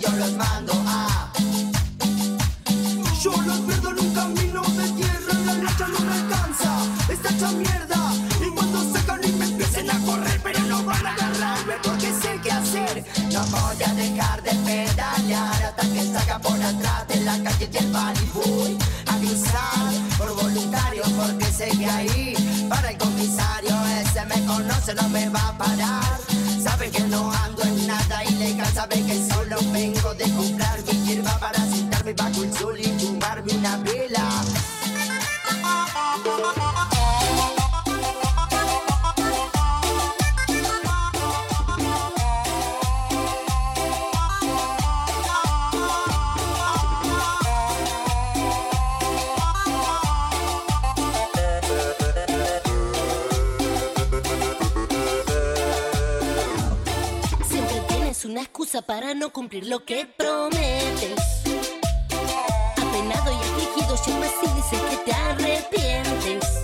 yo 0.00 0.10
los 0.10 0.32
mando 0.32 0.72
a. 0.86 1.32
Yo 3.22 3.32
los 3.42 3.58
pierdo 3.60 3.90
en 3.90 3.98
un 3.98 4.14
camino 4.14 4.62
de 4.62 4.88
tierra, 4.92 5.34
la 5.44 5.54
lucha 5.54 5.88
no 5.88 6.00
me 6.00 6.12
alcanza, 6.12 6.70
está 7.08 7.30
hecha 7.30 7.50
mierda. 7.52 8.12
Y 8.40 8.50
cuando 8.54 8.82
se 8.82 9.28
y 9.28 9.32
me 9.32 9.44
empiecen 9.46 9.90
a 9.90 9.98
correr, 10.06 10.40
pero 10.42 10.60
no 10.60 10.84
van 10.84 11.04
a 11.06 11.14
agarrarme 11.14 11.74
porque 11.82 12.12
sé 12.22 12.38
qué 12.42 12.52
hacer. 12.52 13.04
No 13.32 13.44
voy 13.46 13.82
a 13.84 13.94
dejar 13.94 14.42
de 14.42 14.50
pedalear 14.50 15.62
hasta 15.64 15.82
que 15.82 16.12
salga 16.12 16.38
por 16.38 16.62
atrás 16.62 17.08
de 17.08 17.20
la 17.22 17.42
calle 17.42 17.66
del 17.66 17.88
Malibu. 17.88 18.78
A 19.06 19.16
cruzar 19.16 19.92
por 20.16 20.34
voluntario 20.34 21.02
porque 21.16 21.46
sé 21.46 21.68
que 21.76 21.86
ahí 21.86 22.66
para 22.68 22.90
el 22.90 22.98
comisario 22.98 23.74
ese 24.00 24.24
me 24.26 24.44
conoce, 24.46 24.94
no 24.94 25.08
me 25.08 25.28
va 25.28 25.48
a 25.48 25.58
parar. 25.58 26.18
Sabe 26.62 26.90
que 26.90 27.00
no 27.02 27.32
ando 27.32 27.62
en 27.64 27.86
nada 27.86 28.24
ilegal, 28.24 28.72
sabe 28.72 29.02
que 29.02 29.14
soy 29.28 29.37
Vengo 29.72 30.14
de 30.14 30.24
comprar 30.34 30.82
mi 30.84 30.92
hierba 31.04 31.38
para 31.38 31.58
sentarme 31.58 32.12
bajo 32.14 32.42
el 32.44 32.52
sol 32.52 32.78
y 32.78 32.84
fumarme 32.98 33.52
una 33.54 33.76
vela. 33.78 34.44
para 58.82 59.14
no 59.14 59.30
cumplir 59.30 59.66
lo 59.66 59.84
que 59.84 60.06
prometes. 60.06 61.42
Apenado 62.76 63.32
y 63.32 63.36
afligido 63.36 63.96
llamas 64.06 64.32
y 64.42 64.48
dices 64.54 64.80
que 64.90 64.96
te 65.04 65.12
arrepientes. 65.12 66.57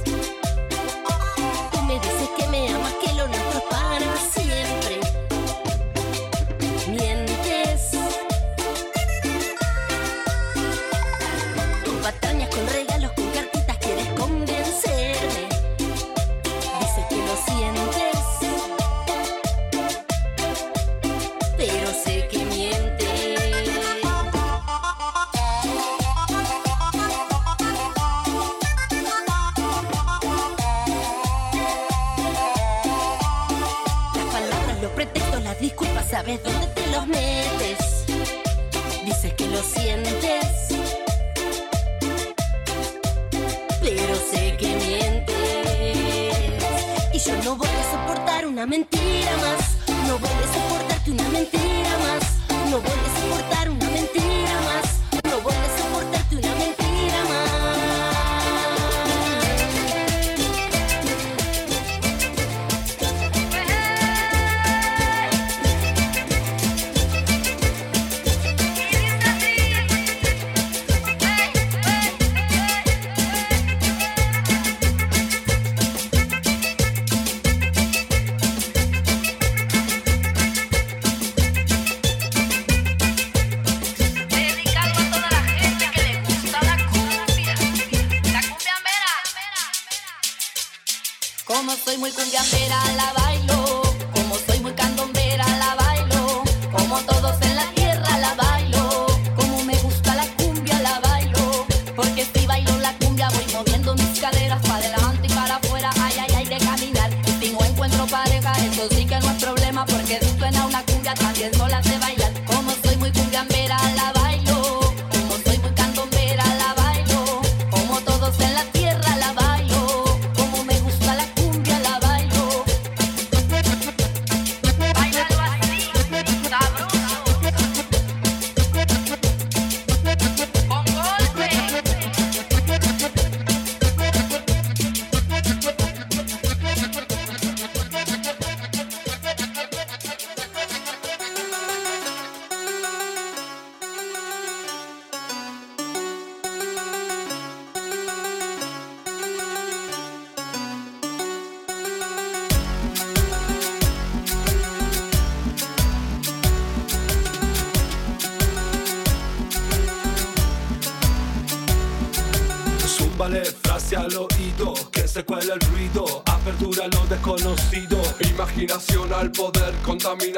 Yo 52.74 53.03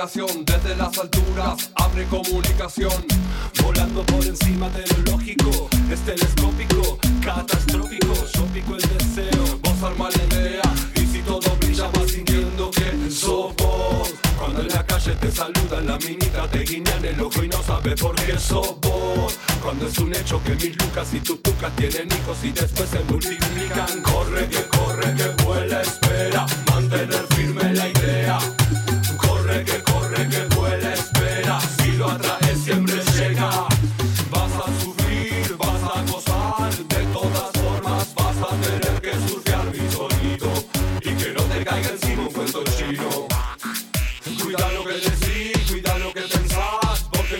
contaminación 0.07 0.36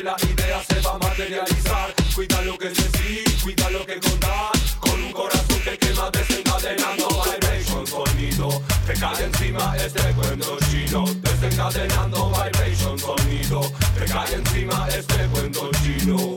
la 0.07 0.17
idea 0.23 0.63
se 0.63 0.81
va 0.83 0.93
a 0.95 0.99
materializar. 0.99 1.93
Cuida 2.15 2.41
lo 2.43 2.57
que 2.57 2.69
decís, 2.69 3.43
cuida 3.43 3.69
lo 3.71 3.85
que 3.85 3.99
contás, 3.99 4.77
con 4.79 5.03
un 5.03 5.13
corazón 5.13 5.61
que 5.65 5.77
quema 5.79 6.09
desencadenando 6.11 7.09
vibration 7.25 7.87
sonido. 7.87 8.63
Te 8.87 8.95
cae 8.95 9.25
encima 9.25 9.77
este 9.77 10.03
cuento 10.15 10.57
chino, 10.71 11.05
desencadenando 11.23 12.31
vibration 12.31 12.97
sonido. 12.99 13.61
Te 13.99 14.05
cae 14.05 14.35
encima 14.35 14.87
este 14.89 15.27
cuento 15.33 15.71
chino. 15.83 16.37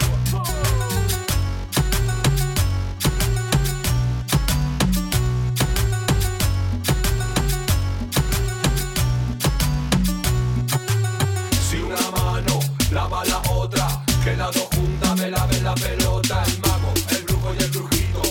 Que 14.23 14.35
las 14.35 14.51
dos 14.53 14.67
juntas 14.75 15.15
me 15.17 15.29
laven 15.29 15.63
la 15.63 15.75
pelota. 15.75 16.43
El 16.45 16.59
mago, 16.59 16.93
el 17.09 17.23
brujo 17.23 17.53
y 17.57 17.63
el 17.63 17.71
brujito, 17.71 18.21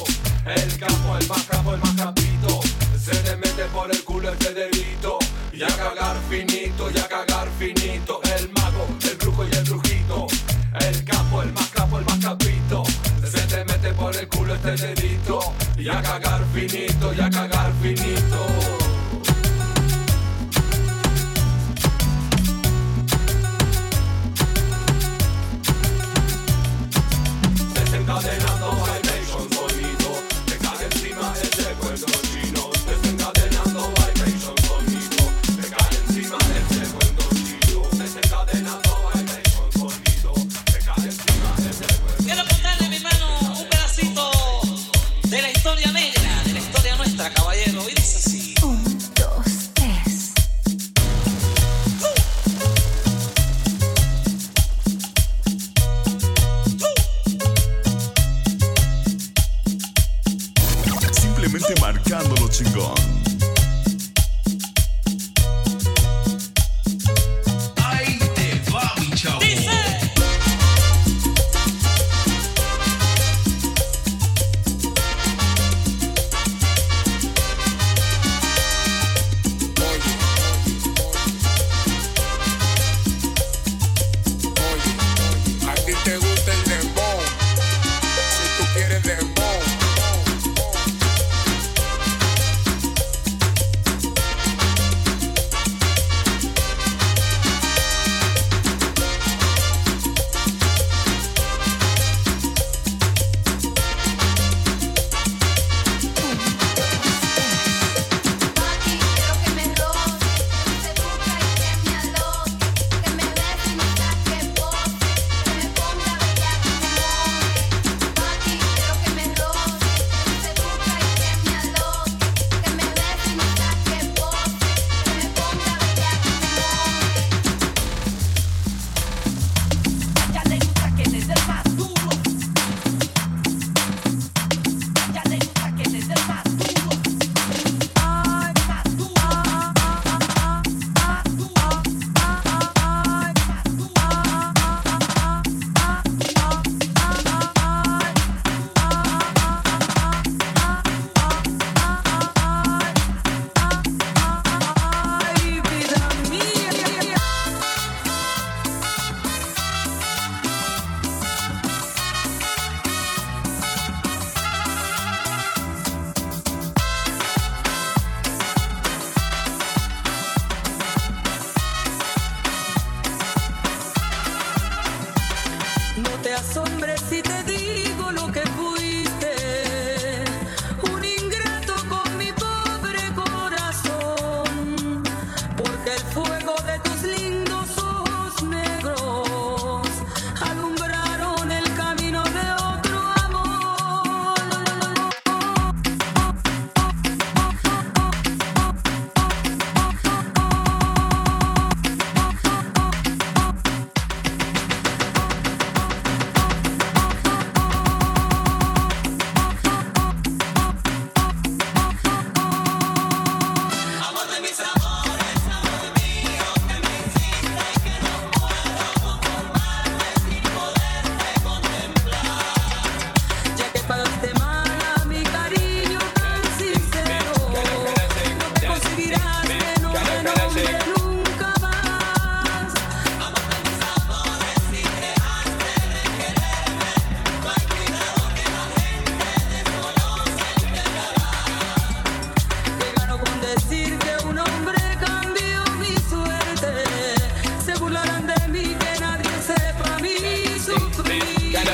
el 0.47 0.78
capo, 0.78 1.18
el 1.18 1.28
más 1.28 1.43
capo, 1.45 1.74
el 1.74 1.80
más 1.80 1.95
capito. 1.95 2.61
Se 2.99 3.22
le 3.22 3.36
mete 3.36 3.64
por 3.72 3.91
el 3.91 4.05
culo 4.05 4.30
este 4.32 4.55
dedito. 4.55 5.18
Y 5.53 5.62
a 5.62 5.68
cagar 5.68 6.16
finito, 6.28 6.91
y 6.95 6.99
a 6.99 7.09
cagar 7.09 7.49
finito. 7.59 8.20
El 8.36 8.51
mago, 8.53 8.86
el 9.03 9.16
brujo 9.16 9.45
y 9.45 9.57
el 9.57 9.64
brujito, 9.64 10.26
el 10.80 11.05
capo, 11.05 11.43
el 11.43 11.53
más 11.53 11.68
capo, 11.68 11.99
el 11.99 12.05
más 12.05 12.18
capito. 12.18 12.84
Se 13.24 13.41
te 13.47 13.64
mete 13.64 13.93
por 13.95 14.14
el 14.14 14.28
culo 14.28 14.55
este 14.55 14.76
dedito. 14.76 15.41
Y 15.76 15.89
a 15.89 16.03
cagar 16.03 16.45
finito, 16.55 17.14
y 17.14 17.20
a 17.20 17.30
cagar 17.30 17.72
finito. 17.82 18.28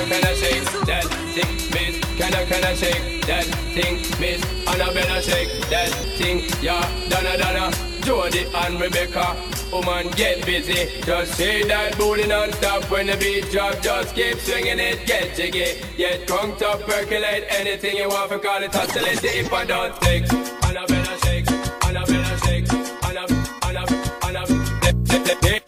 can 0.06 0.24
I 0.24 0.34
shake 0.34 0.64
that 0.86 1.04
thing, 1.34 1.54
miss? 1.72 2.18
Can 2.18 2.34
I, 2.34 2.44
can 2.44 2.64
I 2.64 2.74
shake 2.74 3.26
that 3.26 3.44
thing, 3.74 3.96
miss? 4.20 4.42
And 4.66 4.82
I 4.82 4.92
better 4.92 5.22
shake 5.22 5.50
that 5.70 5.88
thing, 6.18 6.42
yeah. 6.62 6.82
Donna, 7.08 7.38
Donna, 7.38 7.72
Jody 8.02 8.46
and 8.54 8.80
Rebecca. 8.80 9.36
Woman, 9.72 10.08
get 10.12 10.44
busy. 10.46 11.00
Just 11.02 11.34
say 11.34 11.66
that 11.66 11.96
booty 11.96 12.26
non-stop 12.26 12.84
when 12.90 13.06
the 13.06 13.16
beat 13.16 13.50
drop. 13.50 13.80
Just 13.82 14.14
keep 14.14 14.38
swinging 14.38 14.78
it, 14.78 15.06
get 15.06 15.34
jiggy. 15.36 15.80
Get 15.96 16.26
drunk, 16.26 16.58
top, 16.58 16.80
percolate 16.80 17.46
anything 17.48 17.96
you 17.96 18.08
want 18.08 18.30
for 18.30 18.38
call 18.38 18.62
it 18.62 18.72
hostility. 18.72 19.28
If 19.28 19.52
I 19.52 19.64
don't 19.64 19.92
shake, 20.04 20.30
and 20.32 20.78
I 20.78 20.86
better 20.86 21.18
shake, 21.26 21.50
and 21.50 21.98
I 21.98 22.04
better 22.04 22.38
shake, 22.46 22.72
and 22.72 23.18
I, 23.18 23.24
and 23.68 23.78
I, 23.78 23.86
and 24.28 24.36
I, 24.36 24.36
and 24.36 24.36
I, 24.36 24.44
and 24.44 24.44
I, 24.44 24.44
and 24.44 24.48
I, 24.48 24.52
and 24.52 25.18
I, 25.18 25.32
and 25.32 25.60
I 25.60 25.63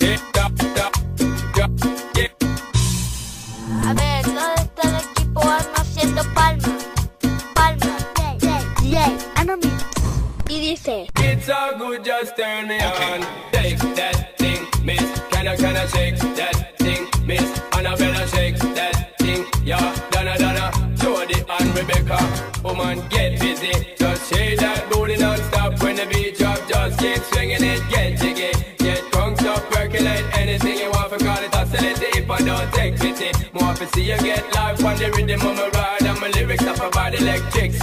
all 11.48 11.76
good, 11.78 12.04
just 12.04 12.36
turn 12.36 12.68
me 12.68 12.78
on. 12.80 13.20
Take 13.52 13.78
that 13.94 14.36
thing, 14.38 14.66
miss. 14.84 15.20
Can 15.30 15.48
I, 15.48 15.56
can 15.56 15.76
I 15.76 15.86
shake 15.86 16.18
that 16.18 16.78
thing, 16.78 17.06
miss? 17.24 17.60
Annabella 17.72 18.26
shake 18.28 18.58
that 18.58 19.18
thing, 19.18 19.44
yeah. 19.64 19.94
Donna, 20.10 20.36
Donna, 20.38 20.94
Jody 20.96 21.42
and 21.48 21.76
Rebecca. 21.76 22.18
Woman, 22.64 23.06
get 23.08 23.38
busy. 23.40 23.72
Just 23.98 24.32
shake 24.32 24.58
that 24.60 24.90
booty 24.90 25.16
non-stop 25.16 25.82
when 25.82 25.96
the 25.96 26.06
beat 26.06 26.38
drop. 26.38 26.58
Just 26.68 26.98
keep 26.98 27.18
swinging 27.32 27.62
it, 27.62 27.82
get 27.90 28.18
jiggy. 28.18 28.52
Get 28.78 29.02
crunked 29.12 29.42
up, 29.42 29.62
percolate 29.70 30.24
anything 30.36 30.78
you 30.78 30.90
want 30.90 31.10
for 31.10 31.18
call 31.18 31.38
it 31.38 31.54
oscillate 31.54 32.02
if 32.16 32.30
I 32.30 32.38
don't 32.40 32.72
take 32.72 32.98
pity. 32.98 33.30
More 33.52 33.74
to 33.74 33.86
see 33.88 34.10
you 34.10 34.18
get 34.18 34.42
live 34.54 34.84
on 34.84 34.96
the 34.96 35.10
rhythm 35.12 35.40
of 35.46 35.56
my 35.56 35.68
ride 35.68 36.02
and 36.02 36.20
my 36.20 36.28
lyrics 36.28 36.64
up 36.64 36.78
about 36.78 37.14
electricity. 37.14 37.75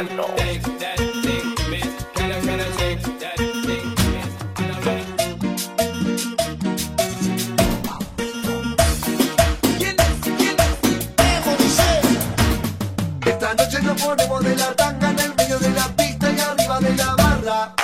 Esta 0.00 0.16
noche 13.54 13.82
nos 13.82 14.00
ponemos 14.00 14.42
de 14.42 14.56
la 14.56 14.74
tanga 14.74 15.10
en 15.10 15.18
el 15.18 15.34
medio 15.34 15.58
de 15.58 15.70
la 15.70 15.88
pista 15.88 16.30
y 16.30 16.40
arriba 16.40 16.80
de 16.80 16.96
la 16.96 17.14
barra. 17.16 17.74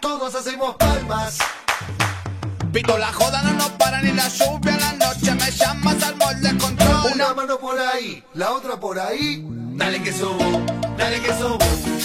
Todos 0.00 0.34
hacemos 0.34 0.74
palmas. 0.74 1.38
Pito 2.72 2.98
la 2.98 3.12
joda, 3.12 3.42
no 3.42 3.52
nos 3.52 3.70
para 3.72 4.02
ni 4.02 4.10
la 4.10 4.26
lluvia 4.28 4.76
la 4.76 4.92
noche. 4.94 5.32
Me 5.36 5.52
llamas 5.52 6.02
al 6.02 6.16
molde 6.16 6.58
control. 6.58 7.12
Una 7.14 7.32
mano 7.32 7.58
por 7.60 7.78
ahí, 7.78 8.24
la 8.34 8.50
otra 8.50 8.80
por 8.80 8.98
ahí. 8.98 9.46
Dale 9.74 10.02
que 10.02 10.12
subo, 10.12 10.81
dale 11.12 11.22
que 11.22 11.34
subo, 11.34 11.58
dale 11.58 12.01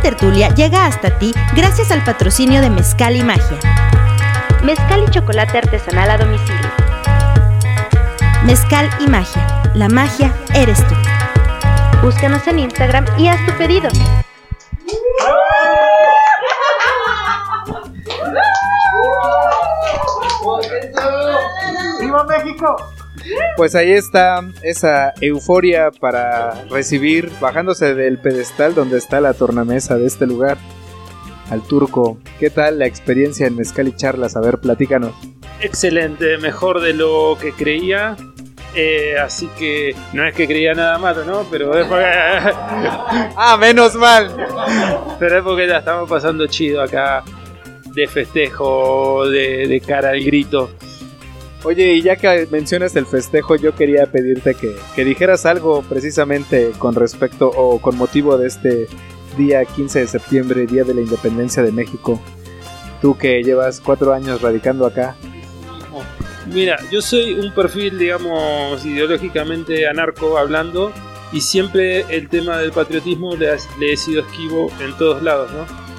tertulia 0.00 0.48
llega 0.54 0.86
hasta 0.86 1.18
ti 1.18 1.34
gracias 1.54 1.90
al 1.90 2.02
patrocinio 2.04 2.60
de 2.60 2.70
Mezcal 2.70 3.16
y 3.16 3.22
Magia. 3.22 3.58
Mezcal 4.62 5.04
y 5.04 5.10
chocolate 5.10 5.58
artesanal 5.58 6.10
a 6.10 6.18
domicilio. 6.18 6.70
Mezcal 8.44 8.88
y 9.00 9.06
Magia. 9.06 9.70
La 9.74 9.88
magia 9.88 10.32
eres 10.54 10.78
tú. 10.86 10.94
Búscanos 12.02 12.46
en 12.46 12.60
Instagram 12.60 13.06
y 13.18 13.28
haz 13.28 13.44
tu 13.46 13.52
pedido. 13.52 13.88
¡Viva 22.00 22.24
México! 22.24 22.76
Pues 23.56 23.74
ahí 23.74 23.92
está 23.92 24.40
esa 24.62 25.12
euforia 25.20 25.90
para 25.90 26.64
recibir, 26.70 27.30
bajándose 27.40 27.94
del 27.94 28.18
pedestal 28.18 28.74
donde 28.74 28.98
está 28.98 29.20
la 29.20 29.34
tornamesa 29.34 29.96
de 29.96 30.06
este 30.06 30.26
lugar, 30.26 30.58
al 31.50 31.62
turco. 31.62 32.18
¿Qué 32.38 32.50
tal 32.50 32.78
la 32.78 32.86
experiencia 32.86 33.46
en 33.46 33.56
Mezcal 33.56 33.88
y 33.88 33.96
Charlas? 33.96 34.36
A 34.36 34.40
ver, 34.40 34.58
platícanos. 34.58 35.12
Excelente, 35.60 36.38
mejor 36.38 36.80
de 36.80 36.94
lo 36.94 37.36
que 37.40 37.52
creía. 37.52 38.16
Eh, 38.74 39.16
así 39.18 39.48
que 39.58 39.96
no 40.12 40.24
es 40.24 40.34
que 40.34 40.46
creía 40.46 40.74
nada 40.74 40.96
malo, 40.98 41.24
¿no? 41.24 41.44
Pero 41.50 41.76
es 41.76 41.86
porque... 41.86 42.04
ah, 42.06 43.56
menos 43.60 43.94
mal. 43.96 44.34
Pero 45.18 45.38
es 45.38 45.44
porque 45.44 45.66
la 45.66 45.78
estamos 45.78 46.08
pasando 46.08 46.46
chido 46.46 46.80
acá 46.80 47.24
de 47.92 48.06
festejo, 48.06 49.28
de, 49.28 49.66
de 49.66 49.80
cara 49.80 50.10
al 50.10 50.22
grito. 50.22 50.70
Oye, 51.62 51.94
y 51.94 52.02
ya 52.02 52.16
que 52.16 52.48
mencionas 52.50 52.96
el 52.96 53.06
festejo, 53.06 53.56
yo 53.56 53.74
quería 53.74 54.06
pedirte 54.06 54.54
que, 54.54 54.74
que 54.94 55.04
dijeras 55.04 55.44
algo 55.44 55.82
precisamente 55.82 56.70
con 56.78 56.94
respecto 56.94 57.48
o 57.48 57.80
con 57.80 57.96
motivo 57.96 58.38
de 58.38 58.48
este 58.48 58.88
día 59.36 59.64
15 59.64 60.00
de 60.00 60.06
septiembre, 60.06 60.66
Día 60.66 60.84
de 60.84 60.94
la 60.94 61.02
Independencia 61.02 61.62
de 61.62 61.72
México. 61.72 62.20
Tú 63.02 63.16
que 63.16 63.42
llevas 63.42 63.80
cuatro 63.80 64.12
años 64.12 64.40
radicando 64.40 64.86
acá. 64.86 65.16
Mira, 66.46 66.78
yo 66.90 67.00
soy 67.00 67.34
un 67.34 67.52
perfil, 67.54 67.98
digamos, 67.98 68.84
ideológicamente 68.84 69.86
anarco 69.86 70.36
hablando 70.36 70.92
y 71.32 71.40
siempre 71.40 72.04
el 72.08 72.28
tema 72.28 72.58
del 72.58 72.72
patriotismo 72.72 73.36
le, 73.36 73.92
he 73.92 73.96
sido 73.96 74.22
esquivo 74.22 74.70
en 74.80 74.96
todos 74.96 75.22
lados, 75.22 75.50
¿no? 75.52 75.89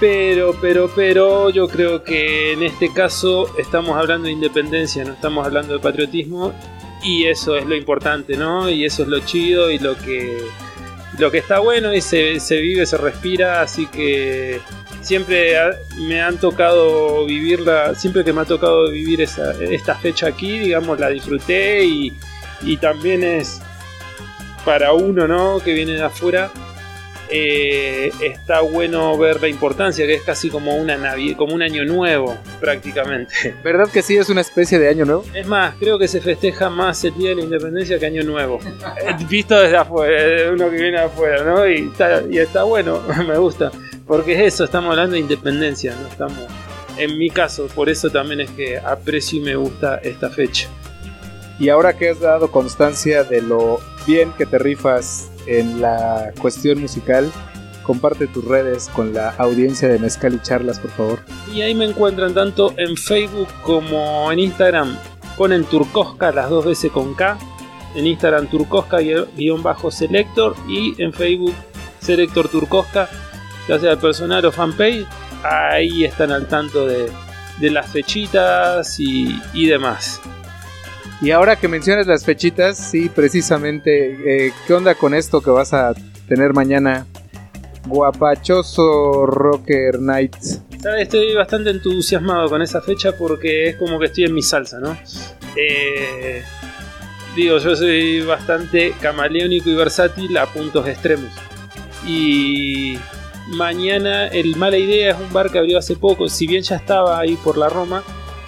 Pero, 0.00 0.54
pero, 0.60 0.90
pero, 0.94 1.50
yo 1.50 1.68
creo 1.68 2.02
que 2.02 2.52
en 2.52 2.62
este 2.62 2.92
caso 2.92 3.48
estamos 3.58 3.96
hablando 3.96 4.26
de 4.26 4.32
independencia, 4.32 5.04
no 5.04 5.12
estamos 5.12 5.46
hablando 5.46 5.72
de 5.72 5.78
patriotismo 5.78 6.52
y 7.02 7.26
eso 7.26 7.56
es 7.56 7.64
lo 7.64 7.76
importante, 7.76 8.36
¿no? 8.36 8.68
Y 8.68 8.84
eso 8.84 9.02
es 9.02 9.08
lo 9.08 9.20
chido 9.20 9.70
y 9.70 9.78
lo 9.78 9.96
que, 9.96 10.42
lo 11.18 11.30
que 11.30 11.38
está 11.38 11.60
bueno 11.60 11.94
y 11.94 12.00
se, 12.00 12.40
se 12.40 12.60
vive, 12.60 12.86
se 12.86 12.96
respira, 12.96 13.62
así 13.62 13.86
que 13.86 14.60
siempre 15.00 15.54
me 15.98 16.20
han 16.20 16.38
tocado 16.38 17.24
vivirla, 17.26 17.94
siempre 17.94 18.24
que 18.24 18.32
me 18.32 18.40
ha 18.40 18.46
tocado 18.46 18.90
vivir 18.90 19.20
esta 19.20 19.94
fecha 19.94 20.28
aquí, 20.28 20.58
digamos, 20.58 20.98
la 20.98 21.10
disfruté 21.10 21.84
y, 21.84 22.12
y 22.62 22.78
también 22.78 23.22
es 23.22 23.60
para 24.64 24.92
uno, 24.92 25.28
¿no? 25.28 25.60
Que 25.60 25.74
viene 25.74 25.92
de 25.92 26.02
afuera, 26.02 26.50
eh, 27.36 28.12
está 28.22 28.60
bueno 28.60 29.18
ver 29.18 29.40
la 29.42 29.48
importancia, 29.48 30.06
que 30.06 30.14
es 30.14 30.22
casi 30.22 30.50
como 30.50 30.76
una 30.76 30.96
Navi- 30.96 31.34
como 31.34 31.52
un 31.52 31.62
año 31.62 31.84
nuevo, 31.84 32.36
prácticamente. 32.60 33.56
¿Verdad 33.64 33.88
que 33.92 34.02
sí 34.02 34.16
es 34.16 34.28
una 34.28 34.40
especie 34.40 34.78
de 34.78 34.88
año 34.88 35.04
nuevo? 35.04 35.24
Es 35.34 35.44
más, 35.44 35.74
creo 35.80 35.98
que 35.98 36.06
se 36.06 36.20
festeja 36.20 36.70
más 36.70 37.02
el 37.02 37.14
Día 37.16 37.30
de 37.30 37.34
la 37.36 37.42
Independencia 37.42 37.98
que 37.98 38.06
Año 38.06 38.22
Nuevo. 38.22 38.60
Eh, 39.04 39.16
Visto 39.28 39.58
desde 39.58 39.76
afuera, 39.76 40.22
de 40.22 40.50
uno 40.52 40.70
que 40.70 40.76
viene 40.76 40.98
afuera, 40.98 41.42
¿no? 41.42 41.66
Y 41.68 41.88
está, 41.88 42.22
y 42.30 42.38
está 42.38 42.62
bueno, 42.62 43.00
me 43.28 43.36
gusta. 43.36 43.72
Porque 44.06 44.34
es 44.34 44.54
eso, 44.54 44.64
estamos 44.64 44.90
hablando 44.90 45.14
de 45.14 45.20
independencia, 45.20 45.94
no 46.00 46.06
estamos... 46.06 46.38
En 46.96 47.18
mi 47.18 47.28
caso, 47.30 47.66
por 47.74 47.88
eso 47.88 48.08
también 48.10 48.42
es 48.42 48.50
que 48.50 48.78
aprecio 48.78 49.40
y 49.40 49.42
me 49.42 49.56
gusta 49.56 49.96
esta 49.96 50.30
fecha. 50.30 50.68
Y 51.58 51.68
ahora 51.68 51.96
que 51.96 52.10
has 52.10 52.20
dado 52.20 52.52
constancia 52.52 53.24
de 53.24 53.42
lo 53.42 53.80
bien 54.06 54.32
que 54.38 54.46
te 54.46 54.58
rifas 54.58 55.28
en 55.46 55.80
la 55.80 56.32
cuestión 56.40 56.80
musical, 56.80 57.30
comparte 57.82 58.26
tus 58.26 58.44
redes 58.44 58.88
con 58.88 59.12
la 59.14 59.30
audiencia 59.38 59.88
de 59.88 59.98
Mezcal 59.98 60.34
y 60.34 60.40
Charlas, 60.40 60.78
por 60.78 60.90
favor. 60.90 61.20
Y 61.52 61.62
ahí 61.62 61.74
me 61.74 61.84
encuentran 61.84 62.34
tanto 62.34 62.74
en 62.76 62.96
Facebook 62.96 63.48
como 63.62 64.30
en 64.32 64.40
Instagram. 64.40 64.96
Ponen 65.36 65.64
Turcosca 65.64 66.32
las 66.32 66.50
dos 66.50 66.64
veces 66.64 66.90
con 66.90 67.14
K. 67.14 67.38
En 67.94 68.06
Instagram 68.06 68.48
Turcosca 68.48 68.98
guion 68.98 69.62
bajo 69.62 69.90
Selector 69.90 70.56
y 70.68 71.00
en 71.00 71.12
Facebook 71.12 71.54
Selector 72.00 72.48
Turcosca, 72.48 73.08
ya 73.68 73.78
sea 73.78 73.96
personal 73.96 74.44
o 74.44 74.52
fanpage. 74.52 75.06
Ahí 75.44 76.04
están 76.04 76.32
al 76.32 76.48
tanto 76.48 76.86
de, 76.86 77.10
las 77.60 77.90
fechitas 77.90 78.98
y 78.98 79.66
demás. 79.66 80.20
Y 81.24 81.30
ahora 81.30 81.56
que 81.56 81.68
mencionas 81.68 82.06
las 82.06 82.22
fechitas, 82.22 82.76
sí, 82.76 83.08
precisamente, 83.08 84.12
eh, 84.26 84.52
¿qué 84.66 84.74
onda 84.74 84.94
con 84.94 85.14
esto 85.14 85.40
que 85.40 85.48
vas 85.48 85.72
a 85.72 85.94
tener 86.28 86.52
mañana? 86.52 87.06
Guapachoso 87.86 89.24
Rocker 89.24 90.00
Night. 90.00 90.36
Estoy 90.98 91.34
bastante 91.34 91.70
entusiasmado 91.70 92.50
con 92.50 92.60
esa 92.60 92.82
fecha 92.82 93.12
porque 93.16 93.70
es 93.70 93.76
como 93.76 93.98
que 93.98 94.04
estoy 94.04 94.24
en 94.24 94.34
mi 94.34 94.42
salsa, 94.42 94.78
¿no? 94.80 94.98
Eh, 95.56 96.42
digo, 97.34 97.56
yo 97.56 97.74
soy 97.74 98.20
bastante 98.20 98.92
camaleónico 99.00 99.70
y 99.70 99.76
versátil 99.76 100.36
a 100.36 100.44
puntos 100.44 100.86
extremos. 100.86 101.32
Y 102.06 102.98
mañana 103.46 104.26
el 104.26 104.56
Mala 104.56 104.76
Idea 104.76 105.12
es 105.12 105.16
un 105.18 105.32
bar 105.32 105.50
que 105.50 105.58
abrió 105.58 105.78
hace 105.78 105.96
poco, 105.96 106.28
si 106.28 106.46
bien 106.46 106.62
ya 106.62 106.76
estaba 106.76 107.18
ahí 107.18 107.36
por 107.36 107.56
la 107.56 107.70
Roma, 107.70 108.02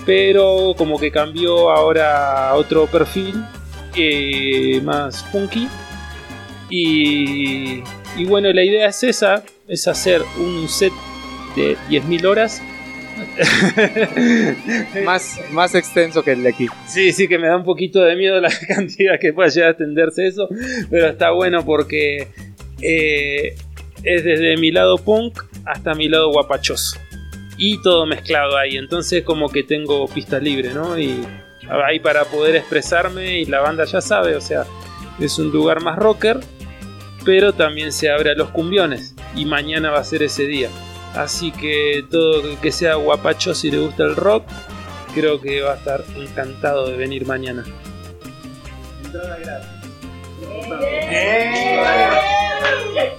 pero 0.06 0.74
como 0.78 0.98
que 0.98 1.10
cambió 1.10 1.70
ahora 1.70 2.48
a 2.48 2.54
otro 2.54 2.86
perfil 2.86 3.44
eh, 3.96 4.80
más 4.82 5.24
funky. 5.24 5.68
Y, 6.70 7.82
y 8.16 8.24
bueno, 8.24 8.52
la 8.52 8.62
idea 8.62 8.88
es 8.88 9.02
esa, 9.02 9.42
es 9.68 9.86
hacer 9.88 10.22
un 10.38 10.68
set 10.68 10.92
de 11.56 11.76
10.000 11.88 12.24
horas. 12.24 12.62
más, 15.04 15.40
más 15.50 15.74
extenso 15.74 16.22
que 16.22 16.32
el 16.32 16.42
de 16.42 16.50
aquí. 16.50 16.66
Sí, 16.86 17.12
sí, 17.12 17.26
que 17.28 17.38
me 17.38 17.48
da 17.48 17.56
un 17.56 17.64
poquito 17.64 18.00
de 18.00 18.14
miedo 18.14 18.40
la 18.40 18.50
cantidad 18.68 19.18
que 19.18 19.32
pueda 19.32 19.48
llegar 19.48 19.68
a 19.68 19.70
extenderse 19.72 20.26
eso, 20.26 20.48
pero 20.90 21.08
está 21.08 21.30
bueno 21.30 21.64
porque 21.64 22.28
eh, 22.82 23.56
es 24.02 24.24
desde 24.24 24.56
mi 24.58 24.70
lado 24.70 24.98
punk 24.98 25.42
hasta 25.64 25.94
mi 25.94 26.08
lado 26.08 26.30
guapachoso. 26.30 27.00
Y 27.56 27.80
todo 27.82 28.06
mezclado 28.06 28.56
ahí, 28.56 28.76
entonces 28.76 29.24
como 29.24 29.48
que 29.48 29.62
tengo 29.62 30.06
pista 30.08 30.38
libre, 30.38 30.74
¿no? 30.74 30.98
Y 30.98 31.26
ahí 31.68 32.00
para 32.00 32.24
poder 32.24 32.56
expresarme 32.56 33.38
y 33.38 33.46
la 33.46 33.60
banda 33.60 33.84
ya 33.84 34.00
sabe, 34.00 34.36
o 34.36 34.40
sea, 34.40 34.64
es 35.18 35.38
un 35.38 35.50
lugar 35.50 35.82
más 35.82 35.96
rocker, 35.96 36.40
pero 37.24 37.52
también 37.52 37.92
se 37.92 38.10
abre 38.10 38.30
a 38.30 38.34
los 38.34 38.50
cumbiones 38.50 39.14
y 39.34 39.46
mañana 39.46 39.90
va 39.90 40.00
a 40.00 40.04
ser 40.04 40.22
ese 40.22 40.46
día. 40.46 40.68
Así 41.14 41.50
que 41.50 42.04
todo 42.10 42.42
que 42.60 42.70
sea 42.70 42.96
guapacho 42.96 43.54
si 43.54 43.70
le 43.70 43.78
gusta 43.78 44.04
el 44.04 44.16
rock, 44.16 44.44
creo 45.14 45.40
que 45.40 45.62
va 45.62 45.72
a 45.72 45.76
estar 45.76 46.04
encantado 46.14 46.88
de 46.88 46.96
venir 46.96 47.26
mañana. 47.26 47.64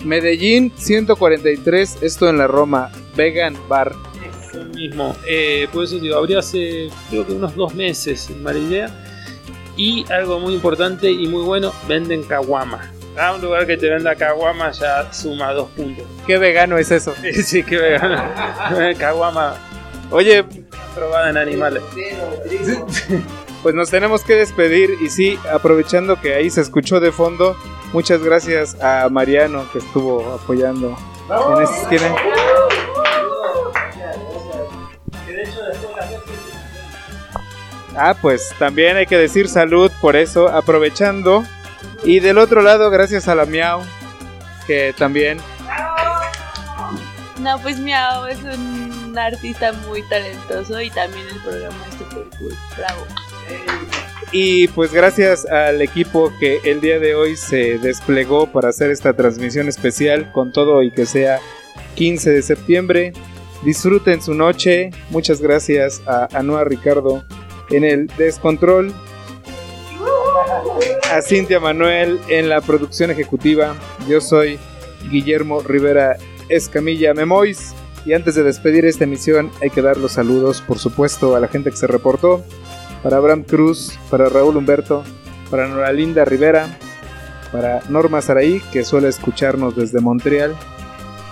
Medellín 0.06 0.72
143, 0.78 1.98
esto 2.02 2.30
en 2.30 2.38
la 2.38 2.48
Roma, 2.48 2.92
Vegan 3.16 3.58
Bar. 3.68 3.94
Mismo, 4.66 5.16
eh, 5.28 5.68
por 5.72 5.84
eso 5.84 5.98
digo, 6.00 6.18
abrió 6.18 6.40
hace 6.40 6.90
creo 7.10 7.26
que 7.26 7.34
unos 7.34 7.56
dos 7.56 7.74
meses 7.74 8.30
en 8.30 8.44
mala 8.44 8.60
idea. 8.60 8.90
Y 9.76 10.06
algo 10.12 10.40
muy 10.40 10.56
importante 10.56 11.12
y 11.12 11.28
muy 11.28 11.44
bueno, 11.44 11.72
venden 11.88 12.24
caguama. 12.24 12.92
A 13.18 13.34
un 13.34 13.42
lugar 13.42 13.66
que 13.66 13.78
te 13.78 13.90
venda 13.90 14.16
caguama 14.16 14.72
ya 14.72 15.12
suma 15.12 15.52
dos 15.54 15.70
puntos. 15.72 16.06
¿Qué 16.26 16.38
vegano 16.38 16.78
es 16.78 16.92
eso? 16.92 17.14
Sí, 17.44 17.64
qué 17.64 17.78
vegano. 17.78 18.24
caguama 18.98 19.56
Oye, 20.12 20.46
probada 20.96 21.30
en 21.30 21.38
animales. 21.38 21.84
Pues 23.62 23.76
nos 23.76 23.90
tenemos 23.90 24.24
que 24.24 24.36
despedir 24.36 24.92
y 25.02 25.10
sí, 25.10 25.38
aprovechando 25.52 26.22
que 26.22 26.36
ahí 26.36 26.50
se 26.50 26.62
escuchó 26.62 27.00
de 27.00 27.12
fondo, 27.12 27.58
muchas 27.92 28.24
gracias 28.24 28.82
a 28.82 29.10
Mariano 29.10 29.66
que 29.74 29.80
estuvo 29.80 30.34
apoyando 30.34 30.96
en 31.58 31.64
este 31.64 31.96
esquina. 31.96 32.16
Ah, 38.00 38.16
pues 38.22 38.54
también 38.60 38.96
hay 38.96 39.08
que 39.08 39.18
decir 39.18 39.50
salud 39.50 39.92
por 40.00 40.16
eso, 40.16 40.50
aprovechando. 40.50 41.44
Y 42.04 42.20
del 42.20 42.38
otro 42.38 42.62
lado, 42.62 42.92
gracias 42.92 43.28
a 43.28 43.34
la 43.34 43.46
Miau, 43.46 43.82
que 44.68 44.94
también 44.96 45.40
No, 47.40 47.60
pues 47.60 47.80
Miau 47.80 48.28
es 48.28 48.38
un 48.44 49.18
artista 49.18 49.74
muy 49.88 50.04
talentoso 50.04 50.80
y 50.80 50.92
también 50.92 51.26
el 51.28 51.42
programa 51.42 51.76
es 51.90 51.96
super 51.96 52.38
cool. 52.38 52.56
Bravo. 52.78 53.08
Y 54.32 54.68
pues 54.70 54.94
gracias 54.94 55.46
al 55.46 55.82
equipo 55.82 56.32
que 56.40 56.60
el 56.66 56.82
día 56.82 57.00
de 57.00 57.16
hoy 57.16 57.36
se 57.36 57.80
desplegó 57.80 58.46
para 58.52 58.70
hacer 58.70 58.92
esta 58.92 59.14
transmisión 59.14 59.68
especial 59.70 60.32
con 60.34 60.52
todo 60.52 60.84
y 60.84 60.92
que 60.92 61.08
sea 61.08 61.40
15 61.96 62.30
de 62.30 62.42
septiembre. 62.44 63.14
Disfruten 63.64 64.22
su 64.22 64.36
noche. 64.36 64.92
Muchas 65.10 65.42
gracias 65.42 66.02
a 66.06 66.28
Anuar 66.38 66.70
Ricardo 66.70 67.24
en 67.70 67.84
el 67.84 68.08
Descontrol. 68.18 68.94
A 71.12 71.22
Cintia 71.22 71.60
Manuel 71.60 72.20
en 72.28 72.50
la 72.50 72.62
producción 72.62 73.12
ejecutiva. 73.12 73.76
Yo 74.08 74.22
soy 74.22 74.60
Guillermo 75.10 75.62
Rivera 75.62 76.18
Escamilla 76.50 77.14
Memois. 77.14 77.74
Y 78.06 78.14
antes 78.14 78.36
de 78.36 78.44
despedir 78.44 78.86
esta 78.86 79.04
emisión 79.04 79.52
hay 79.62 79.70
que 79.70 79.82
dar 79.82 79.98
los 79.98 80.14
saludos, 80.14 80.62
por 80.62 80.80
supuesto, 80.80 81.36
a 81.36 81.40
la 81.40 81.48
gente 81.48 81.72
que 81.72 81.78
se 81.78 81.88
reportó. 81.88 82.44
Para 83.04 83.18
Abraham 83.18 83.44
Cruz, 83.44 83.98
para 84.10 84.30
Raúl 84.30 84.58
Humberto, 84.58 85.04
para 85.52 85.68
Noralinda 85.68 86.26
Rivera, 86.26 86.68
para 87.52 87.82
Norma 87.90 88.22
Saraí, 88.22 88.62
que 88.72 88.84
suele 88.84 89.10
escucharnos 89.10 89.76
desde 89.76 90.00
Montreal, 90.00 90.56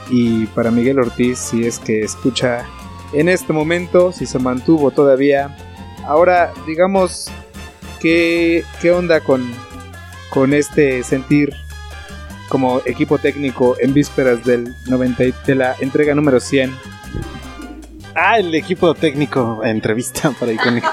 y 0.10 0.46
para 0.48 0.72
Miguel 0.72 1.00
Ortiz, 1.00 1.40
si 1.40 1.66
es 1.66 1.80
que 1.80 2.02
escucha 2.02 2.66
en 3.14 3.30
este 3.30 3.54
momento, 3.54 4.12
si 4.12 4.26
se 4.26 4.40
mantuvo 4.40 4.92
todavía. 4.92 5.56
Ahora, 6.08 6.52
digamos, 6.68 7.30
¿qué, 8.00 8.64
qué 8.82 8.92
onda 8.92 9.20
con, 9.22 9.44
con 10.30 10.54
este 10.54 11.04
sentir 11.04 11.54
como 12.50 12.82
equipo 12.86 13.18
técnico 13.18 13.76
en 13.80 13.94
vísperas 13.94 14.44
del 14.46 14.76
90, 14.88 15.24
y- 15.26 15.34
de 15.48 15.56
la 15.56 15.76
entrega 15.80 16.14
número 16.14 16.40
100? 16.40 16.72
Ah, 18.14 18.38
el 18.40 18.54
equipo 18.56 18.94
técnico, 18.94 19.62
entrevista 19.64 20.32
para 20.40 20.52
Icónico. 20.52 20.88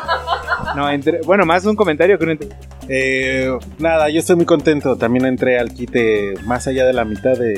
No, 0.75 0.89
entre- 0.91 1.21
bueno, 1.23 1.45
más 1.45 1.65
un 1.67 1.77
comentario 1.77 2.19
que 2.19 2.25
entre- 2.31 2.49
Eh, 2.89 3.49
nada, 3.79 4.09
yo 4.09 4.19
estoy 4.21 4.37
muy 4.37 4.45
contento. 4.47 4.97
También 4.97 5.27
entré 5.27 5.59
al 5.59 5.73
quite 5.73 6.35
más 6.47 6.67
allá 6.67 6.85
de 6.85 6.93
la 6.93 7.05
mitad 7.05 7.33
de, 7.39 7.55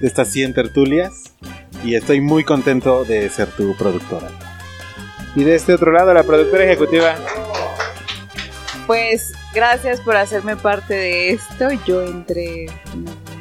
de 0.00 0.06
estas 0.06 0.28
100 0.28 0.54
tertulias. 0.54 1.32
Y 1.82 1.96
estoy 1.96 2.20
muy 2.20 2.44
contento 2.44 3.04
de 3.04 3.28
ser 3.30 3.48
tu 3.48 3.74
productora. 3.76 4.28
Y 5.36 5.44
de 5.44 5.54
este 5.54 5.74
otro 5.74 5.92
lado, 5.92 6.14
la 6.14 6.22
productora 6.22 6.64
ejecutiva. 6.64 7.16
Pues 8.86 9.32
gracias 9.54 10.00
por 10.00 10.16
hacerme 10.16 10.56
parte 10.56 10.94
de 10.94 11.30
esto. 11.30 11.70
Yo 11.86 12.02
entré, 12.02 12.66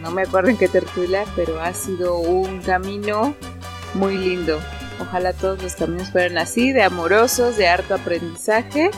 no, 0.02 0.12
me 0.12 0.24
acuerdo 0.24 0.50
en 0.50 0.58
qué 0.58 0.68
tertulia, 0.68 1.26
pero 1.36 1.60
ha 1.62 1.74
sido 1.74 2.18
un 2.18 2.62
camino 2.62 3.36
muy 3.94 4.18
lindo. 4.18 4.60
Ojalá 5.00 5.34
todos 5.34 5.62
los 5.62 5.76
caminos 5.76 6.12
fueran 6.12 6.38
así, 6.38 6.72
de 6.72 6.84
amorosos, 6.84 7.58
de 7.58 7.68
harto 7.68 7.96
aprendizaje 7.96 8.90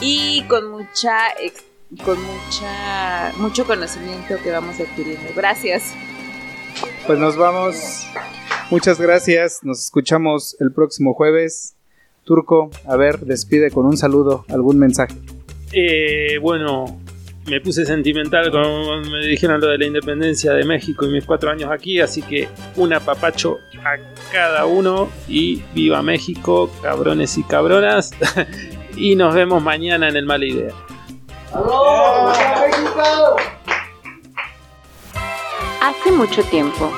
y 0.00 0.44
con 0.48 0.70
mucha, 0.70 1.16
con 2.04 2.18
mucha, 2.22 3.32
mucho 3.38 3.66
conocimiento 3.66 4.36
que 4.42 4.50
vamos 4.50 4.78
adquiriendo. 4.78 5.30
Gracias. 5.34 5.92
Pues 7.06 7.18
nos 7.18 7.36
vamos. 7.36 8.06
Muchas 8.70 9.00
gracias. 9.00 9.60
Nos 9.62 9.82
escuchamos 9.82 10.56
el 10.60 10.72
próximo 10.72 11.14
jueves. 11.14 11.77
Turco, 12.28 12.70
a 12.86 12.94
ver, 12.96 13.20
despide 13.20 13.70
con 13.70 13.86
un 13.86 13.96
saludo, 13.96 14.44
algún 14.50 14.78
mensaje. 14.78 15.14
Eh, 15.72 16.36
bueno, 16.42 17.00
me 17.46 17.58
puse 17.62 17.86
sentimental 17.86 18.50
cuando 18.50 19.00
me 19.10 19.26
dijeron 19.26 19.62
lo 19.62 19.68
de 19.68 19.78
la 19.78 19.86
independencia 19.86 20.52
de 20.52 20.66
México 20.66 21.06
y 21.06 21.08
mis 21.08 21.24
cuatro 21.24 21.50
años 21.50 21.70
aquí, 21.72 22.00
así 22.00 22.20
que 22.20 22.46
un 22.76 22.92
apapacho 22.92 23.56
a 23.82 23.96
cada 24.30 24.66
uno 24.66 25.08
y 25.26 25.62
viva 25.74 26.02
México, 26.02 26.70
cabrones 26.82 27.38
y 27.38 27.44
cabronas. 27.44 28.10
y 28.94 29.16
nos 29.16 29.34
vemos 29.34 29.62
mañana 29.62 30.10
en 30.10 30.16
el 30.16 30.26
Mala 30.26 30.44
Idea. 30.44 30.74
Hace 35.80 36.12
mucho 36.12 36.42
tiempo, 36.42 36.92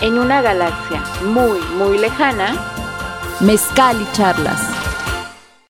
en 0.00 0.18
una 0.18 0.42
galaxia 0.42 1.04
muy, 1.22 1.60
muy 1.78 1.98
lejana, 1.98 2.72
Mezcal 3.42 4.00
y 4.00 4.12
charlas. 4.12 4.71